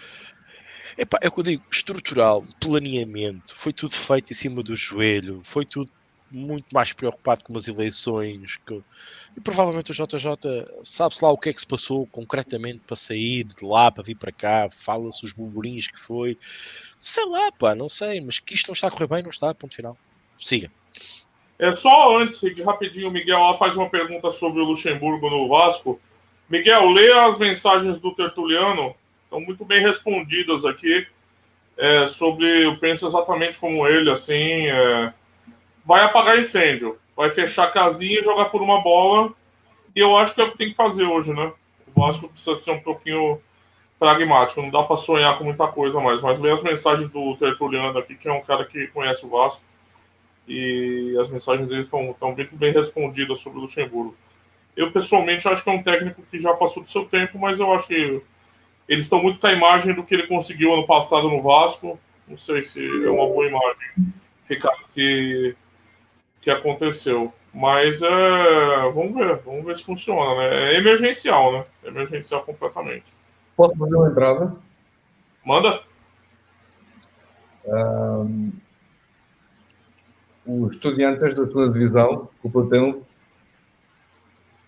[0.98, 5.42] Epá, é o que eu digo, estrutural, planeamento, foi tudo feito em cima do joelho,
[5.44, 5.92] foi tudo
[6.34, 8.58] muito mais preocupado com umas eleições.
[8.58, 8.82] Que...
[9.38, 10.28] E provavelmente o JJ
[10.84, 14.16] sabe-se lá o que é que se passou concretamente para sair de lá, para vir
[14.16, 16.38] para cá, fala-se os burburinhos que foi.
[16.98, 19.54] Sei lá, pá, não sei, mas que isto não está a correr bem, não está,
[19.54, 19.98] ponto final.
[20.38, 20.72] Siga.
[21.60, 26.00] É só antes, rapidinho, o Miguel faz uma pergunta sobre o Luxemburgo no Vasco.
[26.50, 31.08] Miguel, lê as mensagens do Tertuliano, estão muito bem respondidas aqui.
[31.78, 35.14] É, sobre, eu penso exatamente como ele, assim, é,
[35.86, 39.34] vai apagar incêndio, vai fechar a casinha e jogar por uma bola.
[39.96, 41.52] E eu acho que é o que tem que fazer hoje, né?
[41.94, 43.40] O Vasco precisa ser um pouquinho
[44.00, 46.22] pragmático, não dá para sonhar com muita coisa mais.
[46.22, 49.64] Mas lê as mensagens do Tertuliano aqui, que é um cara que conhece o Vasco,
[50.48, 54.16] e as mensagens dele estão, bem, bem respondidas sobre o Luxemburgo.
[54.76, 57.72] Eu, pessoalmente, acho que é um técnico que já passou do seu tempo, mas eu
[57.72, 58.22] acho que
[58.90, 62.00] eles estão muito com a imagem do que ele conseguiu ano passado no Vasco.
[62.28, 64.14] Não sei se é uma boa imagem
[64.48, 65.56] ficar que
[66.44, 67.34] que aconteceu.
[67.54, 70.74] Mas é, vamos ver, vamos ver se funciona, né?
[70.74, 71.66] É emergencial, né?
[71.84, 73.06] É emergencial completamente.
[73.56, 74.56] Posso fazer uma entrada?
[75.46, 75.82] Manda.
[77.66, 78.52] Um,
[80.46, 83.04] os estudiantes da segunda divisão, o Platense,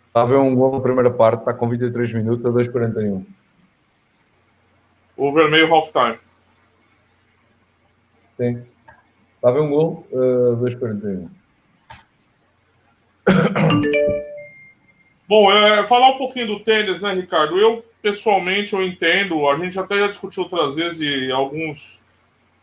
[0.07, 3.25] está a ver um gol na primeira parte, está com 23 minutos a 2,41.
[5.17, 6.19] O vermelho half-time.
[8.37, 8.63] Sim.
[9.35, 11.29] Está a ver um gol a 2,41.
[15.27, 17.59] Bom, é, falar um pouquinho do tênis, né, Ricardo?
[17.59, 21.99] Eu, pessoalmente, eu entendo, a gente até já discutiu outras vezes e alguns,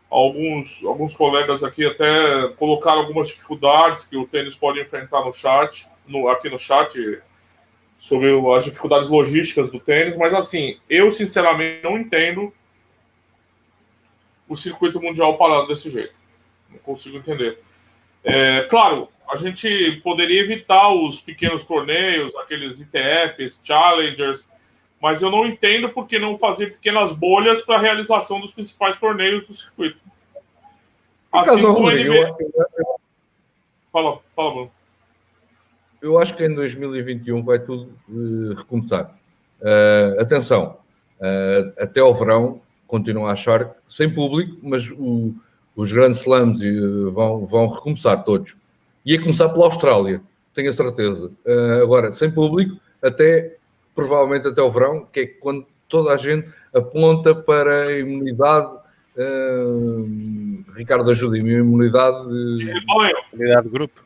[0.08, 5.88] alguns, alguns colegas aqui até colocaram algumas dificuldades que o tênis pode enfrentar no chat,
[6.06, 7.20] no, aqui no chat,
[7.98, 12.52] sobre as dificuldades logísticas do tênis, mas assim, eu sinceramente não entendo
[14.48, 16.14] o circuito mundial parado desse jeito.
[16.70, 17.58] Não consigo entender.
[18.24, 24.46] É, claro, a gente poderia evitar os pequenos torneios, aqueles ITFs, Challengers,
[25.00, 28.98] mas eu não entendo por que não fazer pequenas bolhas para a realização dos principais
[28.98, 29.98] torneios do circuito.
[31.32, 32.02] Assim como NBA...
[32.02, 33.02] eu, eu,
[33.92, 34.70] Fala, fala, Bruno.
[36.00, 39.14] Eu acho que em 2021 vai tudo uh, recomeçar.
[39.60, 40.78] Uh, atenção,
[41.20, 45.34] uh, até ao verão continuo a achar sem público, mas o,
[45.76, 46.58] os grandes slams
[47.12, 48.56] vão, vão recomeçar todos.
[49.04, 50.22] Ia começar pela Austrália,
[50.54, 51.32] tenho a certeza.
[51.44, 53.56] Uh, agora, sem público, até
[53.94, 58.72] provavelmente até o verão, que é quando toda a gente aponta para a imunidade.
[59.16, 62.26] Uh, Ricardo, ajude-me, imunidade.
[63.32, 64.04] Imunidade de grupo.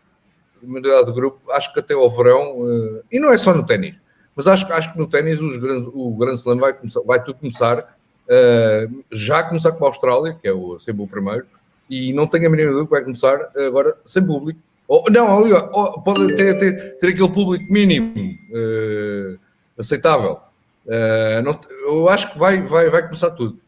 [0.62, 3.94] Imunidade de grupo, acho que até ao verão, uh, e não é só no ténis,
[4.34, 7.96] mas acho, acho que no ténis o Grand Slam vai, começar, vai tudo começar.
[8.26, 11.46] Uh, já começar com a Austrália, que é o, sempre o primeiro,
[11.88, 16.00] e não tenho a mínima dúvida que vai começar agora sem público, ou, não, ó,
[16.00, 18.14] pode ter, ter, ter, aquele público mínimo
[18.50, 19.38] uh,
[19.78, 20.40] aceitável.
[20.84, 23.60] Uh, não, eu acho que vai, vai, vai começar tudo.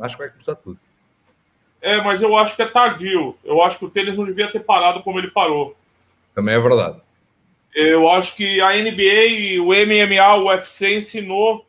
[0.00, 0.78] Acho que vai começar tudo.
[1.80, 3.36] É, mas eu acho que é tardio.
[3.42, 5.74] Eu acho que o tênis não devia ter parado como ele parou.
[6.34, 7.00] Também é verdade.
[7.74, 11.64] Eu acho que a NBA, o MMA, o UFC ensinou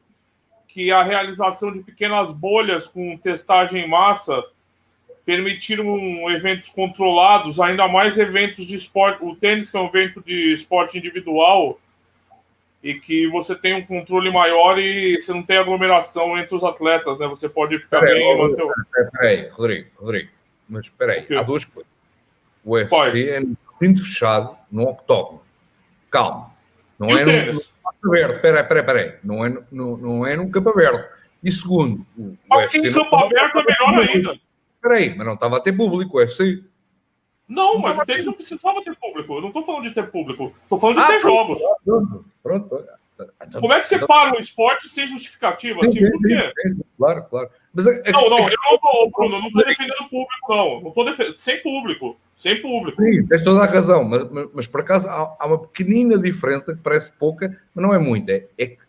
[0.68, 4.44] que a realização de pequenas bolhas com testagem em massa
[5.26, 9.24] permitiram eventos controlados, ainda mais eventos de esporte.
[9.24, 11.80] O tênis, que é um evento de esporte individual,
[12.84, 17.20] e que você tem um controle maior e você não tem aglomeração entre os atletas,
[17.20, 17.28] né?
[17.28, 18.38] Você pode ficar peraí, bem.
[18.38, 19.12] Manter...
[19.12, 20.30] Peraí, Rodrigo, Rodrigo,
[20.68, 21.92] mas peraí, há duas coisas.
[22.64, 23.30] O UFC Pode.
[23.30, 25.42] é no cinto fechado, no octógono.
[26.10, 26.52] Calma.
[26.98, 28.42] Não e é no, no campo aberto.
[28.42, 29.14] Peraí, peraí, peraí.
[29.24, 31.22] Não é, no, não é num campo aberto.
[31.44, 34.40] E segundo, o assim, UFC campo aberto é melhor ainda.
[34.82, 36.64] Peraí, mas não estava a ter público, o UFC.
[37.48, 39.36] Não, mas o tênis não precisava ter público.
[39.36, 40.54] Eu não estou falando de ter público.
[40.64, 41.80] Estou falando de ah, ter pronto, jogos.
[41.84, 42.86] Pronto, pronto.
[43.60, 45.86] Como é que você para o esporte sem justificativa?
[45.86, 46.52] Assim, por quê?
[46.98, 47.50] Claro, claro.
[47.74, 50.48] Mas é, é, não, não, eu não tô, Bruno, eu não estou defendendo o público,
[50.50, 50.94] não.
[50.96, 51.38] Não defendendo.
[51.38, 52.18] Sem público.
[52.36, 53.02] Sem público.
[53.02, 54.04] Sim, tens toda a razão.
[54.04, 57.94] Mas, mas, mas por acaso há, há, uma pequenina diferença que parece pouca, mas não
[57.94, 58.32] é muita.
[58.32, 58.80] É, é que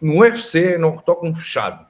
[0.00, 1.86] no UFC não retoca um fechado.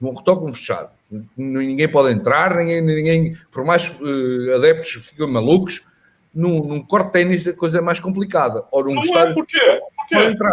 [0.00, 0.90] Não retoca um fechado.
[1.36, 5.84] Ninguém pode entrar, ninguém, ninguém por mais uh, adeptos ficam malucos.
[6.32, 8.64] Num, num corte de ténis a coisa é mais complicada.
[8.70, 9.80] Ou num não estádio, é por quê?
[9.96, 10.14] Por quê?
[10.14, 10.52] Pode entrar.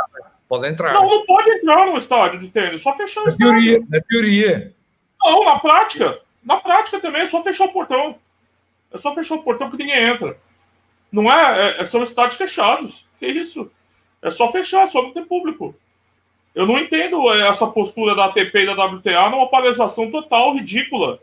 [0.50, 0.94] Pode entrar.
[0.94, 3.54] Não, não pode entrar no estádio de tênis, só fechar o na estádio.
[3.54, 4.76] Teoria, na teoria.
[5.22, 6.20] Não, na prática.
[6.44, 8.16] Na prática também, é só fechar o portão.
[8.92, 10.38] É só fechar o portão que ninguém entra.
[11.12, 13.08] Não é, é são estádios fechados.
[13.20, 13.70] Que isso?
[14.22, 15.76] É só fechar, só não ter público.
[16.58, 21.20] Eu não entendo essa postura da ATP e da WTA numa paralisação total, ridícula.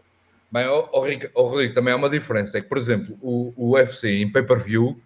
[0.49, 2.57] Bem, o, o, o Rodrigo, também há uma diferença.
[2.57, 4.97] É que, por exemplo, o, o UFC em pay-per-view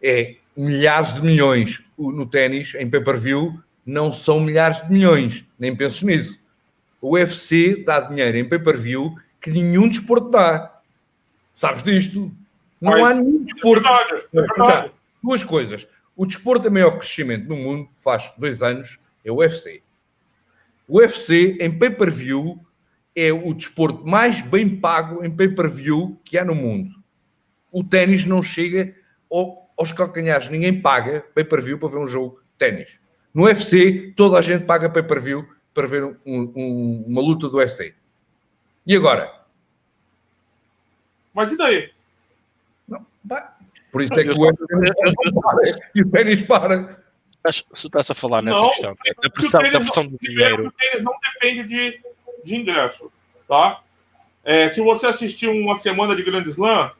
[0.00, 1.82] é milhares de milhões.
[1.98, 5.44] No ténis, em pay-per-view, não são milhares de milhões.
[5.58, 6.38] Nem penso nisso.
[7.00, 10.78] O UFC dá dinheiro em pay-per-view que nenhum desporto dá.
[11.52, 12.30] Sabes disto?
[12.80, 13.84] Não Mas há nenhum desporto.
[13.84, 14.68] É verdade, é verdade.
[14.68, 14.90] Já,
[15.20, 15.88] duas coisas.
[16.14, 19.82] O desporto de maior crescimento no mundo, faz dois anos, é o UFC.
[20.88, 22.58] O UFC, em pay-per-view,
[23.14, 26.94] é o desporto mais bem pago em pay-per-view que há no mundo.
[27.72, 28.94] O ténis não chega
[29.30, 30.48] ao, aos calcanhares.
[30.48, 33.00] Ninguém paga pay-per-view para ver um jogo de ténis.
[33.34, 37.94] No UFC, toda a gente paga pay-per-view para ver um- um- uma luta do UFC.
[38.86, 39.30] E agora?
[41.34, 41.90] Mas e daí?
[42.88, 43.04] Não.
[43.90, 44.64] Por isso é que o UFC
[45.94, 47.04] e o ténis para.
[47.46, 50.18] Mas se estás a falar nessa Não, questão da porque pressão, da pressão não- do
[50.20, 52.00] dinheiro, O tênis não depende de,
[52.44, 53.12] de ingresso,
[53.46, 53.80] tá?
[54.44, 56.90] É, se você assistir uma semana de Grand Slam,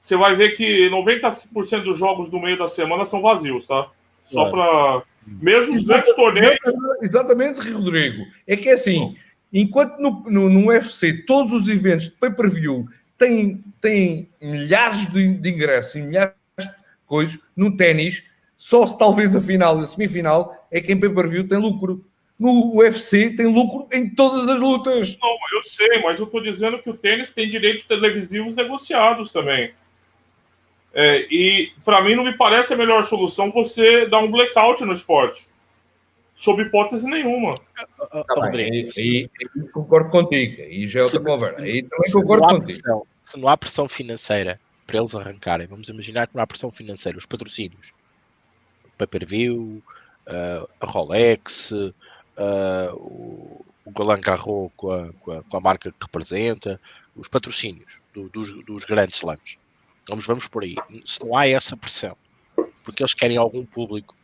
[0.00, 3.88] você vai ver que 90% dos jogos do meio da semana são vazios, tá?
[4.26, 6.58] Só para Mesmo os grandes torneios.
[7.00, 8.26] Exatamente, Rodrigo.
[8.46, 9.16] É que é assim,
[9.52, 12.86] enquanto no, no, no UFC todos os eventos de pay-per-view
[13.16, 16.68] têm, têm milhares de, de ingressos e milhares de
[17.06, 18.24] coisas, no ténis,
[18.66, 22.02] só se talvez a final e a semifinal é que em pay-per-view tem lucro.
[22.38, 25.18] No UFC tem lucro em todas as lutas.
[25.20, 29.74] Não, eu sei, mas eu estou dizendo que o tênis tem direitos televisivos negociados também.
[30.94, 34.94] É, e para mim não me parece a melhor solução você dar um blackout no
[34.94, 35.46] esporte.
[36.34, 37.56] Sob hipótese nenhuma.
[38.10, 40.62] Tá bem, aí, aí- concordo contigo.
[40.62, 41.60] Aí já é outra Se- conversa.
[41.60, 42.64] Aí também concordo não há contigo.
[42.80, 46.70] pressão- se não há pressão financeira para eles arrancarem, vamos imaginar que não há pressão
[46.70, 47.92] financeira, os patrocínios,
[48.98, 49.82] pay-per-view,
[50.26, 51.72] ah, a Rolex,
[52.38, 56.80] ah, o, o Golan Garros com a, com, a, com a marca que representa,
[57.14, 59.58] os patrocínios do- dos, dos grandes slams.
[60.08, 60.74] Vamos, vamos por aí.
[61.06, 62.16] Se não há essa pressão,
[62.82, 64.14] porque eles querem algum público,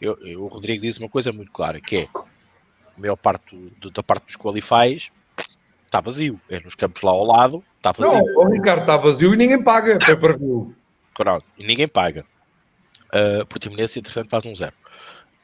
[0.00, 3.90] eu, eu- o Rodrigo diz uma coisa muito clara, que é a maior parte do-
[3.90, 5.10] da parte dos qualifies
[5.84, 6.38] está vazio.
[6.50, 8.18] É nos campos lá ao lado, está vazio.
[8.18, 10.74] Não, o Ricardo está vazio e ninguém paga pay-per-view.
[11.14, 12.24] Pronto, e ninguém paga.
[13.14, 14.74] Uh, Portimonense, entretanto, faz um zero.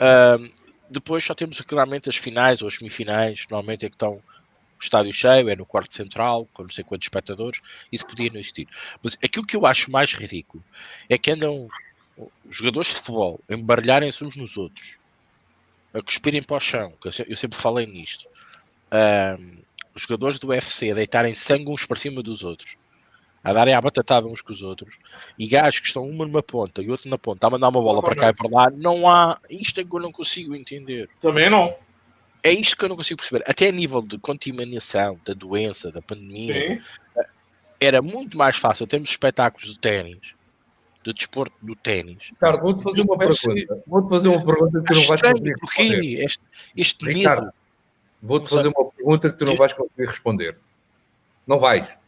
[0.00, 0.50] Uh,
[0.90, 5.12] depois só temos claramente as finais ou as semifinais, normalmente é que estão o estádio
[5.12, 7.60] cheio, é no quarto central, com não sei quantos espectadores,
[7.90, 8.68] isso podia não existir.
[9.02, 10.64] Mas aquilo que eu acho mais ridículo
[11.08, 11.68] é que andam
[12.48, 14.98] jogadores de futebol embaralharem-se uns nos outros,
[15.94, 18.26] a cuspirem para o chão, que eu se- eu sempre falei nisto.
[18.92, 22.76] Uh, os jogadores do UFC deitarem sangue uns para cima dos outros,
[23.44, 24.98] a darem à batatada uns com os outros,
[25.38, 28.02] e gajos que estão uma numa ponta e outro na ponta a mandar uma bola
[28.02, 29.38] para cá e para lá, não há.
[29.50, 31.10] Isto é que eu não consigo entender.
[31.20, 31.76] Também não.
[32.42, 33.44] É isto que eu não consigo perceber.
[33.46, 36.80] Até a nível de contaminação da doença, da pandemia,
[37.14, 37.24] Sim.
[37.78, 40.34] era muito mais fácil termos espetáculos de ténis,
[41.02, 42.30] de desporto do ténis.
[42.30, 43.82] Ricardo, vou-te fazer uma pergunta.
[43.86, 46.24] Vou-te fazer uma pergunta que tu não vais conseguir responder.
[46.24, 46.42] Este,
[46.74, 47.54] este Ricardo, medo.
[48.22, 50.58] Vou-te fazer uma pergunta que tu não vais conseguir responder.
[51.46, 52.03] Não vais.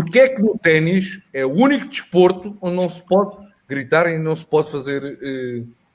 [0.00, 3.36] Porquê é que no ténis é o único desporto onde não se pode
[3.68, 5.18] gritar e não se pode fazer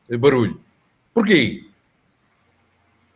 [0.09, 0.59] eh, barulho?
[1.13, 1.65] Porquê?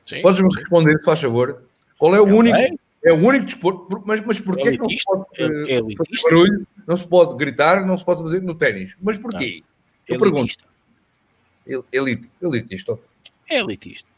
[0.05, 1.61] Sim, Podes-me responder, se faz favor?
[1.97, 2.57] Qual é o Eu único?
[3.03, 3.85] É o único desporto.
[3.85, 6.67] Por- Mas, mas porquê É é que não se pode é- eh, é fazer barulho,
[6.88, 8.95] não se pode gritar, não se pode fazer no ténis?
[9.01, 9.63] Mas porquê?
[10.07, 10.39] Eu pergunto.
[10.39, 10.63] elitista.
[11.67, 12.97] El- Elite, elitista.
[13.49, 14.09] É elitista.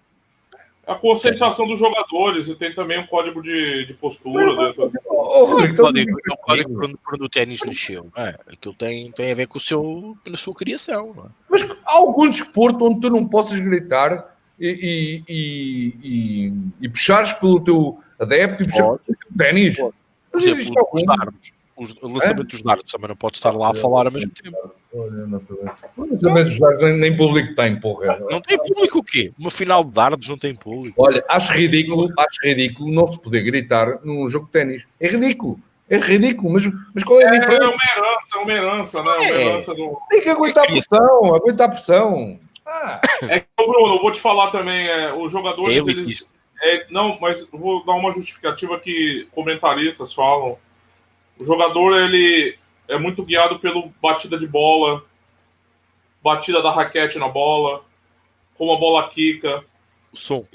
[0.89, 4.91] A conscientização dos jogadores e tem também um código de, de postura dentro.
[5.05, 8.11] Oh, Rodrigo, O então- código, é o código ténis nasceu.
[8.17, 8.35] é?
[8.51, 11.13] Aquilo tem, tem a ver com, o seu, com a sua criação.
[11.15, 11.27] não é?
[11.49, 17.33] Mas há algum desporto onde tu não possas gritar e, e, e, e, e puxares
[17.33, 19.77] pelo teu adepto e puxares pelo teu ténis?
[19.77, 21.53] Por exemplo, os dardos.
[21.77, 24.57] os- O lançamento dos dardos também não pode estar lá a falar ao mesmo tempo.
[24.91, 25.39] Olha, não
[26.81, 28.17] nem, nem público tem, porra.
[28.29, 29.31] Não tem público o quê?
[29.37, 30.95] Uma final de dardos não tem público.
[30.99, 34.87] Olha, acho ridículo, acho ridículo não se poder gritar num jogo de ténis.
[34.99, 35.59] É ridículo.
[35.87, 36.63] É ridículo, mas,
[36.93, 37.63] mas qual é a É, diferença?
[37.63, 39.09] é uma herança, é uma herança, né?
[39.11, 39.41] Uma É.
[39.41, 39.97] herança do.
[40.09, 42.39] Tem que aguentar a pressão, aguentar a pressão.
[42.65, 46.31] Ah, É que, Bruno, eu vou te falar também, é, os jogadores, Eu eles.
[46.61, 50.57] é, não, mas vou dar uma justificativa que comentaristas falam.
[51.39, 52.55] O jogador, ele
[52.89, 55.03] é muito guiado pelo batida de bola,
[56.23, 57.83] batida da raquete na bola,
[58.57, 59.63] como a bola quica,
[60.11, 60.45] O som.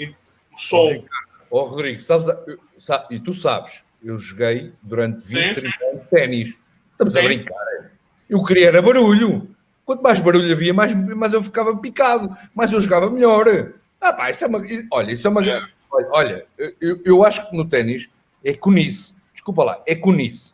[0.53, 1.05] o som.
[1.51, 5.85] ó Rodrigo, sabes, a- eu- sa- e tu sabes, eu joguei durante 20, Sim, 30
[5.87, 6.55] anos de ténis.
[6.93, 7.27] Estamos a Sim.
[7.27, 7.91] brincar.
[8.29, 9.49] Eu queria era barulho.
[9.85, 13.73] Quanto mais barulho havia, mais, mais eu ficava picado, mais eu jogava melhor.
[14.01, 14.61] Ah, pá, isso é uma.
[14.93, 15.45] Olha, isso é uma.
[15.47, 15.63] É.
[15.91, 16.47] Olha, olha,
[16.81, 18.09] eu, eu acho que no ténis
[18.45, 19.15] é conice.
[19.33, 20.53] Desculpa lá, é conice.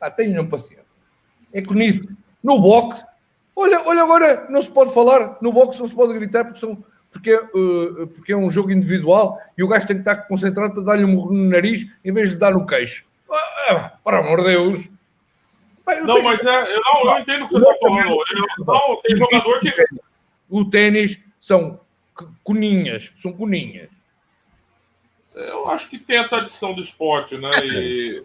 [0.00, 0.83] Ah, tenham paciência.
[1.54, 2.02] É conice.
[2.42, 3.06] No boxe,
[3.56, 6.84] olha, olha agora, não se pode falar, no boxe não se pode gritar porque, são,
[7.10, 10.74] porque, é, uh, porque é um jogo individual e o gajo tem que estar concentrado
[10.74, 13.06] para dar-lhe um no nariz em vez de dar no queixo.
[13.30, 14.88] Ah, ah, por amor de Deus.
[15.86, 18.10] Eu Não, tenho- mas é, eu, não, eu entendo o que você está falando.
[18.10, 19.72] Eu- não, tem jogador que.
[20.50, 21.80] O ténis são
[22.18, 23.88] c- coninhas, são coninhas.
[25.34, 27.50] Eu acho que tem a tradição do esporte, né?
[27.64, 28.22] E.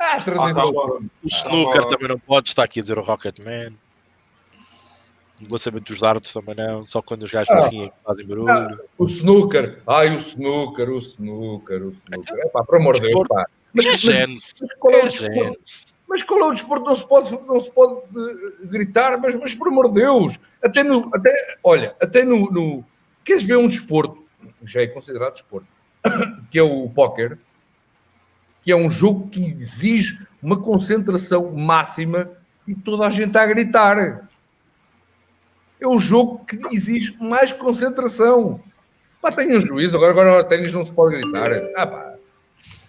[0.00, 0.70] Ah, trazendo Acaba-
[1.22, 1.88] O snooker Ah.
[1.88, 3.74] também não pode, está aqui a dizer o Rocketman.
[5.48, 7.68] O lançamento dos dardos também não, só quando os gajos Ah.
[7.72, 8.80] é fazem barulho.
[8.98, 12.38] O snooker, ai, o snooker, o snooker, o snooker.
[12.38, 13.46] É pá, por amor de Deus, pá.
[13.72, 14.54] Mas, é mas- gênese.
[14.62, 15.34] mas qual é o É desporto?
[15.34, 15.86] gênese.
[16.08, 16.84] Mas qual é o desporto?
[16.86, 20.82] Não se pode, não se pode eh, gritar, mas, mas por amor de Deus, até
[20.82, 21.08] no.
[21.14, 21.30] Até,
[21.62, 22.84] olha, até no, no.
[23.24, 24.24] Queres ver um desporto,
[24.64, 25.68] já é considerado desporto,
[26.50, 27.38] que é o póquer,
[28.68, 32.30] que é um jogo que exige uma concentração máxima
[32.66, 34.28] e toda a gente a gritar.
[35.80, 38.60] É um jogo que exige mais concentração.
[39.22, 41.48] Pá, tem um juízo, agora, agora ténis não se pode gritar.
[41.74, 42.14] Ah, pá.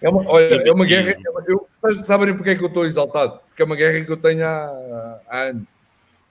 [0.02, 1.12] É uma, olha, é uma guerra.
[1.12, 1.66] é uma- eu,
[2.04, 3.40] sabem porque é que eu estou exaltado?
[3.48, 5.62] Porque é uma guerra que eu tenho há, há anos.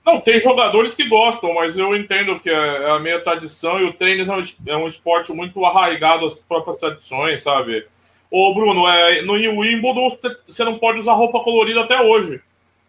[0.06, 3.92] Não, tem jogadores que gostam, mas eu entendo que é a minha tradição e o
[3.92, 7.84] tênis é um, é um esporte muito arraigado às próprias tradições, sabe?
[8.30, 12.40] Ô, Bruno, é, no Wimbledon você- não pode usar roupa colorida até hoje.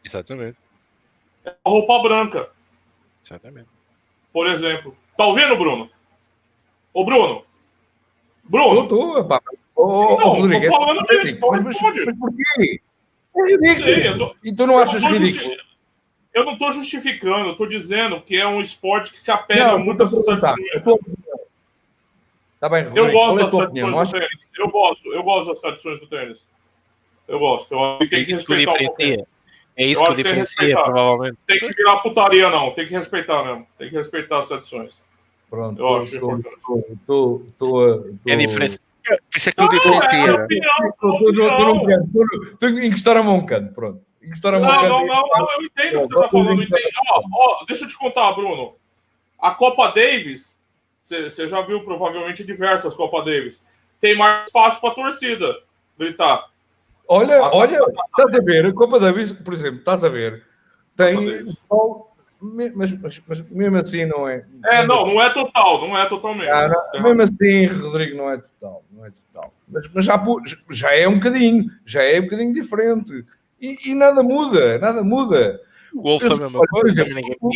[0.06, 0.58] Exatamente.
[1.66, 2.50] Roupa branca,
[3.24, 3.68] Exatamente.
[4.32, 4.96] por exemplo.
[5.18, 5.90] Tá ouvindo, Bruno?
[6.94, 7.44] Ô, Bruno?
[7.44, 8.84] Eu Bruno?
[8.84, 9.42] estou, pá.
[9.76, 12.82] Ô, ô, Não, ô, Rodrigo, tô falando é disso, mas, mas, mas porquê?
[13.36, 13.90] É Sei, ridículo.
[13.90, 15.50] eu tô- E tu não achas eu tô ridículo?
[15.52, 15.72] justi-
[16.34, 19.80] Eu não estou justificando, eu estou dizendo que é um esporte que se apega Não,
[19.80, 20.40] muito a perguntar.
[20.54, 20.76] tradições.
[20.76, 21.40] A tua opinião.
[22.62, 24.06] Tá bem, Rodrigo, Eu gosto é das opinião?
[24.06, 24.30] Tênis.
[24.58, 26.48] Eu gosto, eu gosto das tradições do tênis.
[27.28, 27.74] Eu gosto.
[27.74, 29.10] Eu, É tem que isso que respeitar um pouquinho.
[29.10, 29.28] diferencia.
[29.76, 31.38] É isso que acho que é diferencia, provavelmente.
[31.48, 32.72] Tem que virar putaria, não.
[32.72, 33.68] Tem que respeitar mesmo.
[33.80, 35.02] Tem que respeitar as tradições.
[35.50, 36.92] Pronto, Eu acho estou- importante.
[37.52, 38.80] estou- É diferença.
[39.36, 40.48] Isso é que o Não, é a diferencia.
[42.86, 44.02] encostar-me a um canto, pronto.
[44.22, 44.90] Encostar-me a um Não, canto.
[44.90, 47.66] não, não, não, eu entendo o que você está falando.
[47.68, 48.76] deixa eu te contar, Bruno.
[49.40, 50.61] A Copa Davis,
[51.30, 53.64] você já viu provavelmente diversas Copa Davis,
[54.00, 55.56] tem mais espaço para torcida
[55.98, 56.50] gritar.
[57.08, 60.44] Olha, A- olha, estás a ver, a Copa Davis, por exemplo, estás a ver,
[60.96, 61.46] tem.
[62.44, 64.44] Mas, mas, mas mesmo assim não é.
[64.66, 66.50] É, não, não é total, não é totalmente.
[66.50, 69.54] Ah, não, mesmo assim, Rodrigo, não é total, não é total.
[69.68, 70.24] Mas, mas já,
[70.72, 73.24] já é um bocadinho, já é um bocadinho diferente.
[73.62, 75.62] E, e nada muda, nada muda.
[75.96, 76.18] O
[76.64, 77.04] é coisa,
[77.42, 77.50] o,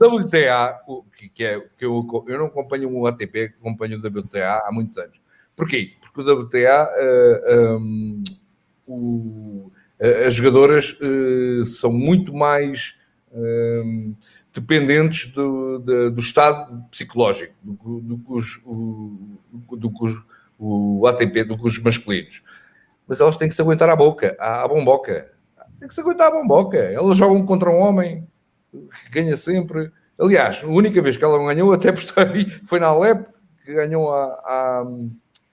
[0.00, 1.02] WTA, o,
[1.32, 5.20] que, é que eu, eu não acompanho o ATP, acompanho o WTA há muitos anos.
[5.56, 5.92] Porquê?
[6.00, 8.22] Porque o WTA, eh, um,
[8.86, 12.96] o- eh, as jogadoras eh, são muito mais
[13.32, 14.14] um,
[14.52, 19.38] dependentes do, do- do estado psicológico do, do que os, o,
[19.76, 20.22] do que os-
[20.58, 22.42] o ATP, do que os masculinos.
[23.06, 25.30] Mas elas têm que se aguentar à boca, à, à bomboca.
[25.80, 26.76] Tem que se aguentar à bomboca.
[26.78, 28.28] Elas jogam contra um homem
[29.10, 29.90] ganha sempre.
[30.18, 33.26] Aliás, a única vez que ela ganhou, até postei, foi na Alep,
[33.64, 34.84] que ganhou a, a,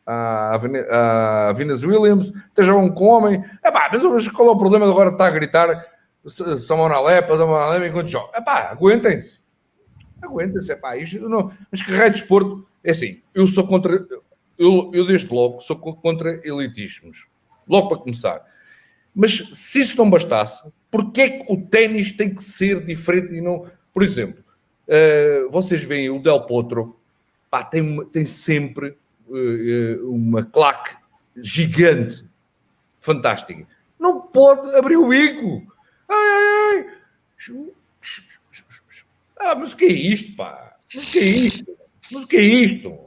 [0.06, 3.44] a, a a Venus Williams, até jogam com homem.
[3.66, 5.86] Epá, mas qual é o problema de agora estar a gritar
[6.26, 8.30] "S- São na Alep, na Alep enquanto jogam?
[8.36, 9.40] Epá, aguentem-se.
[10.22, 10.98] Aguentem-se, epá.
[10.98, 12.68] Isto, não, mas que raio de desporto...
[12.84, 14.06] É assim, eu sou contra...
[14.58, 17.28] Eu, eu desde logo sou co- contra elitismos.
[17.68, 18.42] Logo para começar.
[19.20, 20.62] Mas se isso não bastasse,
[20.92, 23.66] porquê é que o ténis tem que ser diferente e não...
[23.92, 24.44] Por exemplo,
[24.88, 26.96] eh, vocês veem o Del Potro,
[27.50, 28.96] pá, tem, uma- tem sempre
[29.34, 30.96] eh, uma claque
[31.36, 32.24] gigante,
[33.02, 33.68] fantástica.
[34.00, 35.66] Não pode abrir o bico.
[36.08, 36.86] Ai, ai,
[37.50, 37.74] ai.
[39.40, 40.78] Ah, mas o que é isto, pá?
[40.94, 41.78] Mas o que é isto?
[42.12, 43.00] Mas o que é isto?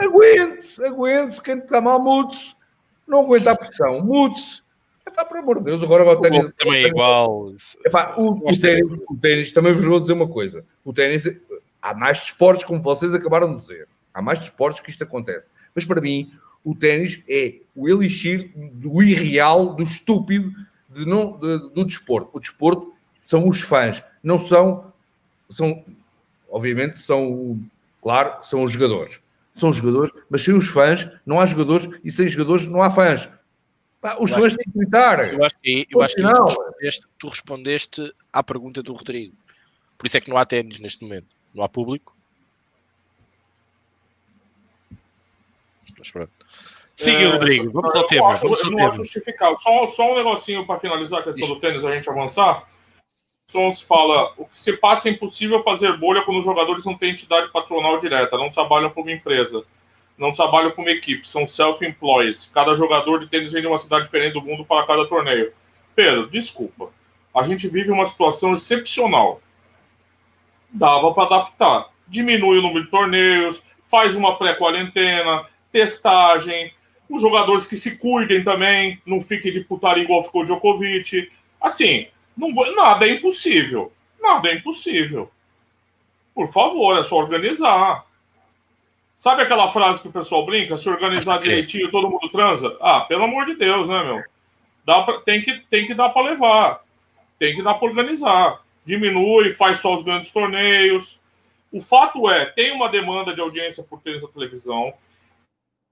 [0.00, 2.55] Aguente-se, aguente-se, quem está mal, mude-se.
[3.06, 4.62] Não aguenta a pressão, mude-se.
[5.06, 6.52] Epá, por amor de Deus, agora o ténis.
[6.56, 7.52] Também é igual.
[7.84, 10.64] Epá, o, o, ténis, o ténis, também vos vou dizer uma coisa.
[10.84, 11.24] O ténis,
[11.80, 13.88] há mais desportos, como vocês acabaram de dizer.
[14.12, 15.50] Há mais desportos que isto acontece.
[15.74, 16.32] Mas para mim,
[16.64, 20.50] o ténis é o elixir do irreal, do estúpido
[20.88, 22.30] de não, de, do desporto.
[22.32, 24.92] O desporto são os fãs, não são,
[25.48, 25.84] são,
[26.50, 27.60] obviamente, são,
[28.02, 29.20] claro, são os jogadores.
[29.56, 32.90] São os jogadores, mas sem os fãs não há jogadores e sem jogadores não há
[32.90, 33.26] fãs.
[34.02, 35.32] Pá, os fãs têm que gritar.
[35.32, 39.34] Eu acho que, eu acho que tu, respondeste, tu respondeste à pergunta do Rodrigo.
[39.96, 41.28] Por isso é que não há ténis neste momento.
[41.54, 42.14] Não há público.
[45.98, 46.32] Mas pronto.
[46.94, 47.72] Siga, é, Rodrigo.
[47.72, 48.34] Vamos ao tema.
[48.34, 49.58] Acho, vamos ao não acho justificado.
[49.62, 51.54] Só, só um negocinho para finalizar a questão Isso.
[51.54, 52.68] do tênis, a gente avançar.
[53.48, 57.12] Sons fala: o que se passa é impossível fazer bolha quando os jogadores não têm
[57.12, 59.64] entidade patronal direta, não trabalham como empresa,
[60.18, 62.50] não trabalham como equipe, são self-employees.
[62.52, 65.52] Cada jogador de tênis vem de uma cidade diferente do mundo para cada torneio.
[65.94, 66.90] Pedro, desculpa.
[67.32, 69.40] A gente vive uma situação excepcional.
[70.70, 71.90] Dava para adaptar.
[72.08, 76.72] Diminui o número de torneios, faz uma pré-quarentena, testagem,
[77.08, 81.30] os jogadores que se cuidem também, não fiquem de putaria igual ficou o Djokovic.
[81.60, 83.92] Assim, não, nada é impossível.
[84.20, 85.30] Nada é impossível.
[86.34, 88.04] Por favor, é só organizar.
[89.16, 90.76] Sabe aquela frase que o pessoal brinca?
[90.76, 92.76] Se organizar direitinho, todo mundo transa?
[92.80, 94.22] Ah, pelo amor de Deus, né, meu?
[94.84, 96.84] Dá pra, tem, que, tem que dar para levar.
[97.38, 98.60] Tem que dar para organizar.
[98.84, 101.18] Diminui, faz só os grandes torneios.
[101.72, 104.94] O fato é, tem uma demanda de audiência por tênis na televisão,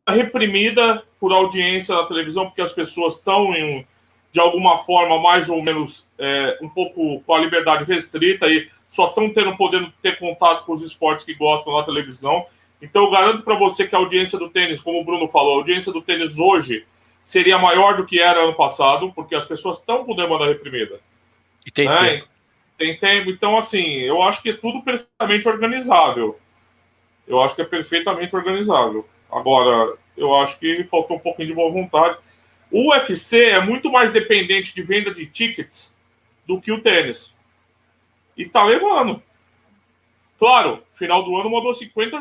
[0.09, 3.87] reprimida por audiência na televisão, porque as pessoas estão em,
[4.35, 9.07] de alguma forma, mais ou menos, é, um pouco com a liberdade restrita e só
[9.07, 12.45] estão tendo podendo ter contato com os esportes que gostam na televisão.
[12.83, 15.59] Então, eu garanto para você que a audiência do tênis, como o Bruno falou, a
[15.59, 16.85] audiência do tênis hoje
[17.23, 20.99] seria maior do que era ano passado, porque as pessoas estão com demanda reprimida.
[21.65, 22.29] E tem é, tempo.
[22.77, 23.31] Tem tempo.
[23.31, 26.41] Então, assim, eu acho que é tudo perfeitamente organizável.
[27.25, 29.07] Eu acho que é perfeitamente organizável.
[29.31, 32.19] Agora, eu acho que faltou um pouquinho de boa vontade.
[32.75, 35.97] O UFC é muito mais dependente de venda de tickets
[36.45, 37.33] do que o tênis.
[38.37, 39.23] E tá levando.
[40.41, 42.19] Claro, final do ano mandou 50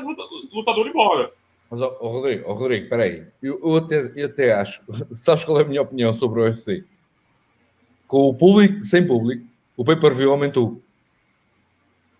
[0.54, 1.34] lutadores embora.
[1.72, 3.26] Mas, oh, oh, Rodrigo, oh, Rodrigo, peraí.
[3.42, 4.84] Eu, eu, até, eu até acho.
[5.16, 6.86] Sabes qual é a minha opinião sobre o UFC?
[8.06, 9.44] Com o público, sem público,
[9.76, 10.80] o pay-per-view aumentou.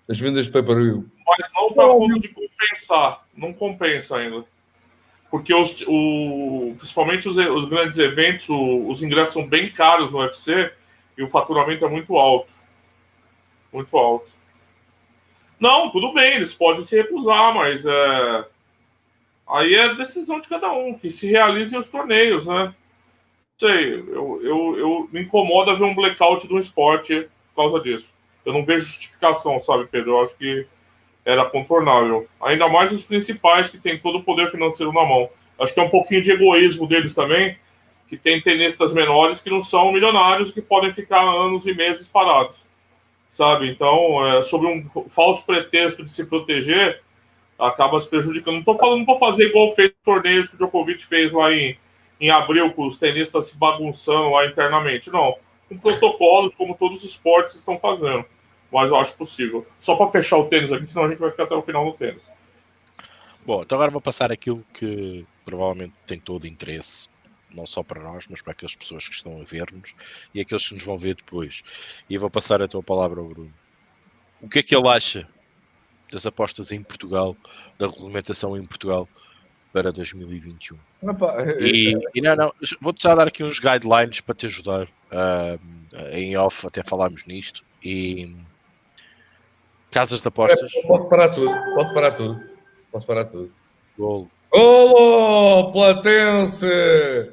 [0.10, 1.06] As vendas de pay-per-view.
[1.28, 3.28] Mas não para ponto de compensar.
[3.38, 4.44] Não compensa ainda
[5.34, 10.20] porque os, o, principalmente os, os grandes eventos, o, os ingressos são bem caros no
[10.20, 10.72] UFC
[11.18, 12.54] e o faturamento é muito alto.
[13.72, 14.30] Muito alto.
[15.60, 18.46] Não, tudo bem, eles podem se recusar, mas é,
[19.50, 22.72] aí é decisão de cada um, que se realizem os torneios, né?
[23.58, 28.14] Sei, eu, eu, eu me incomoda ver um blackout do esporte por causa disso.
[28.46, 30.12] Eu não vejo justificação, sabe, Pedro?
[30.12, 30.68] Eu acho que
[31.26, 32.28] era contornável.
[32.42, 35.30] Ainda mais os principais que têm todo o poder financeiro na mão.
[35.60, 37.58] Acho que é um pouquinho de egoísmo deles também,
[38.08, 42.68] que tem tenistas menores que não são milionários que podem ficar anos e meses parados,
[43.30, 43.70] sabe?
[43.70, 47.02] Então, é, sobre um falso pretexto de se proteger,
[47.58, 48.56] acaba se prejudicando.
[48.56, 51.78] Não estou falando, tô fazer igual fez torneios que o Djokovic fez lá em,
[52.20, 55.12] em abril, com os tenistas se bagunçando lá internamente.
[55.12, 55.36] Não,
[55.70, 58.26] com protocolos, como todos os esportes estão fazendo
[58.74, 59.66] mas eu acho possível.
[59.80, 61.94] Só para fechar o tênis aqui, senão a gente vai ficar até o final no
[61.94, 62.24] tênis.
[63.46, 67.10] Bom, então agora vou passar aquilo que provavelmente tem todo interesse,
[67.54, 69.94] não só para nós, mas para aquelas pessoas que estão a ver-nos
[70.34, 71.62] e aqueles que nos vão ver depois.
[72.10, 73.54] E vou passar a tua palavra ao Bruno.
[74.42, 75.28] O que é que ele acha
[76.12, 77.36] das apostas em Portugal,
[77.78, 79.08] da regulamentação em Portugal
[79.72, 80.78] para 2021?
[81.60, 84.88] e, e não, não, vou-te já dar aqui uns guidelines para te ajudar.
[85.12, 85.60] Uh,
[86.12, 87.64] em off até falámos nisto.
[87.84, 88.36] E
[89.94, 90.76] Casas de apostas.
[90.76, 91.52] É, posso parar tudo.
[91.76, 92.44] Posso parar tudo.
[92.92, 93.52] Posso parar tudo.
[93.98, 94.30] Golo.
[94.52, 95.72] Golo!
[95.72, 97.32] Platense!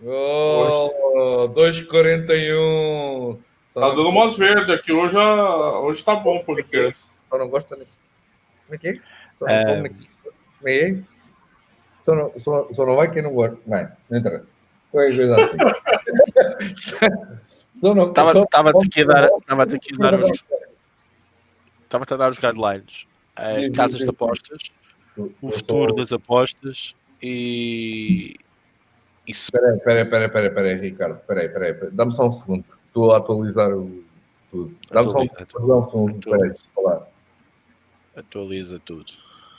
[0.00, 1.48] Golo!
[1.54, 3.38] 2,41.
[3.74, 4.92] Tá dando umas verdes aqui.
[4.92, 7.02] Hoje, hoje tá bom o podcast.
[7.28, 7.86] Só não gosta nem.
[8.66, 9.00] Como é que é?
[9.36, 9.64] Só não, é...
[9.64, 10.08] Como é que
[10.68, 10.98] é?
[12.02, 13.58] Só não, só, só não vai quem não gosta.
[13.66, 14.44] Vai, não entra.
[14.90, 15.56] Qualquer coisa assim.
[17.74, 20.44] Estava aqui a dar, estava aqui a dar os
[21.96, 23.06] estava a dar os guidelines.
[23.36, 24.70] É, casas de apostas,
[25.16, 28.36] o futuro das apostas e.
[29.26, 29.44] Isso.
[29.46, 31.16] Espera, espera, espera, espera, espera, Ricardo.
[31.16, 31.90] Espera, espera, espera.
[31.92, 32.64] Dá-me só um segundo.
[32.86, 34.04] Estou a atualizar o.
[34.50, 34.76] tudo.
[34.90, 36.20] Dá-me só um um- Atualiza.
[36.30, 37.06] peraí, desculpa lá.
[38.16, 39.12] Atualiza tudo.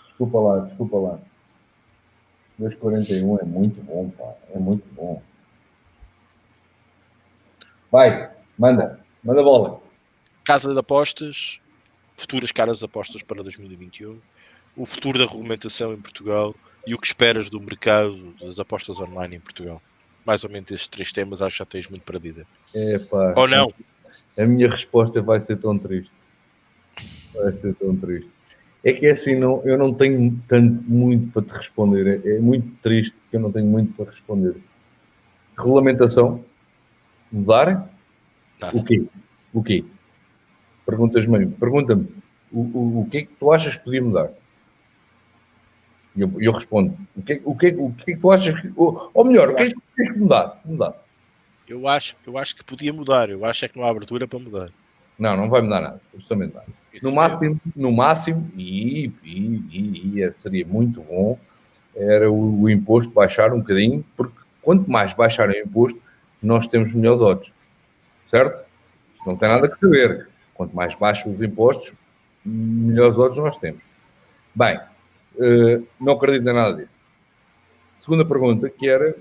[0.08, 1.20] Desculpa lá, desculpa lá.
[2.60, 4.36] 2,41 é muito bom, pá.
[4.54, 5.22] É muito bom.
[7.92, 9.00] Vai, manda.
[9.24, 9.82] Manda bola.
[10.44, 11.60] Casa de apostas,
[12.16, 14.20] futuras caras apostas para 2021,
[14.76, 16.56] o futuro da regulamentação em Portugal
[16.86, 19.82] e o que esperas do mercado das apostas online em Portugal.
[20.26, 22.46] Mais ou menos estes três temas, acho que já tens muito para dizer.
[22.74, 23.34] É, pá.
[23.36, 23.74] Ou não?
[24.38, 26.12] A minha resposta vai ser tão triste.
[27.34, 28.30] Vai ser tão triste.
[28.84, 32.22] É que é assim, não, eu não tenho tanto muito para te responder.
[32.26, 34.56] É, é muito triste porque eu não tenho muito para responder.
[35.58, 36.44] Regulamentação?
[37.32, 37.90] Mudar?
[38.60, 38.78] Nada.
[38.78, 39.06] O quê?
[39.54, 39.86] O quê?
[40.86, 42.08] Perguntas-me, pergunta-me,
[42.52, 44.30] o, o, o que é que tu achas que podia mudar?
[46.16, 48.32] E eu, eu respondo, o que, é- o, que, é- o que é que tu
[48.32, 50.60] achas que, ou, ou melhor, o que é que tu tens que mudar?
[50.66, 51.00] Mudasse.
[51.68, 53.30] Eu acho, eu acho que podia mudar.
[53.30, 54.70] Eu acho é que não há abertura para mudar.
[55.18, 56.68] Não, não vai mudar nada, absolutamente nada.
[56.94, 61.40] Isso No é- máximo, no máximo, e, e, e- e seria muito bom,
[61.96, 66.00] era o, o imposto baixar um bocadinho, porque quanto mais baixar o imposto,
[66.42, 67.54] nós temos melhores odds.
[68.30, 68.66] Certo?
[69.26, 70.28] Não tem nada que saber.
[70.54, 71.94] Quanto mais baixos os impostos,
[72.46, 73.82] melhores odds nós temos.
[74.54, 74.80] Bem,
[75.40, 76.94] eh, não acredito em nada disso.
[77.98, 79.16] Segunda pergunta, que era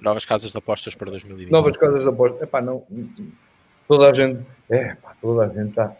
[0.00, 1.50] Novas casas de apostas para 2020.
[1.50, 2.44] novas casas de aposta.
[2.44, 2.84] Epá, não.
[3.88, 4.44] Toda a gente.
[4.70, 5.92] É, pá, toda a gente está.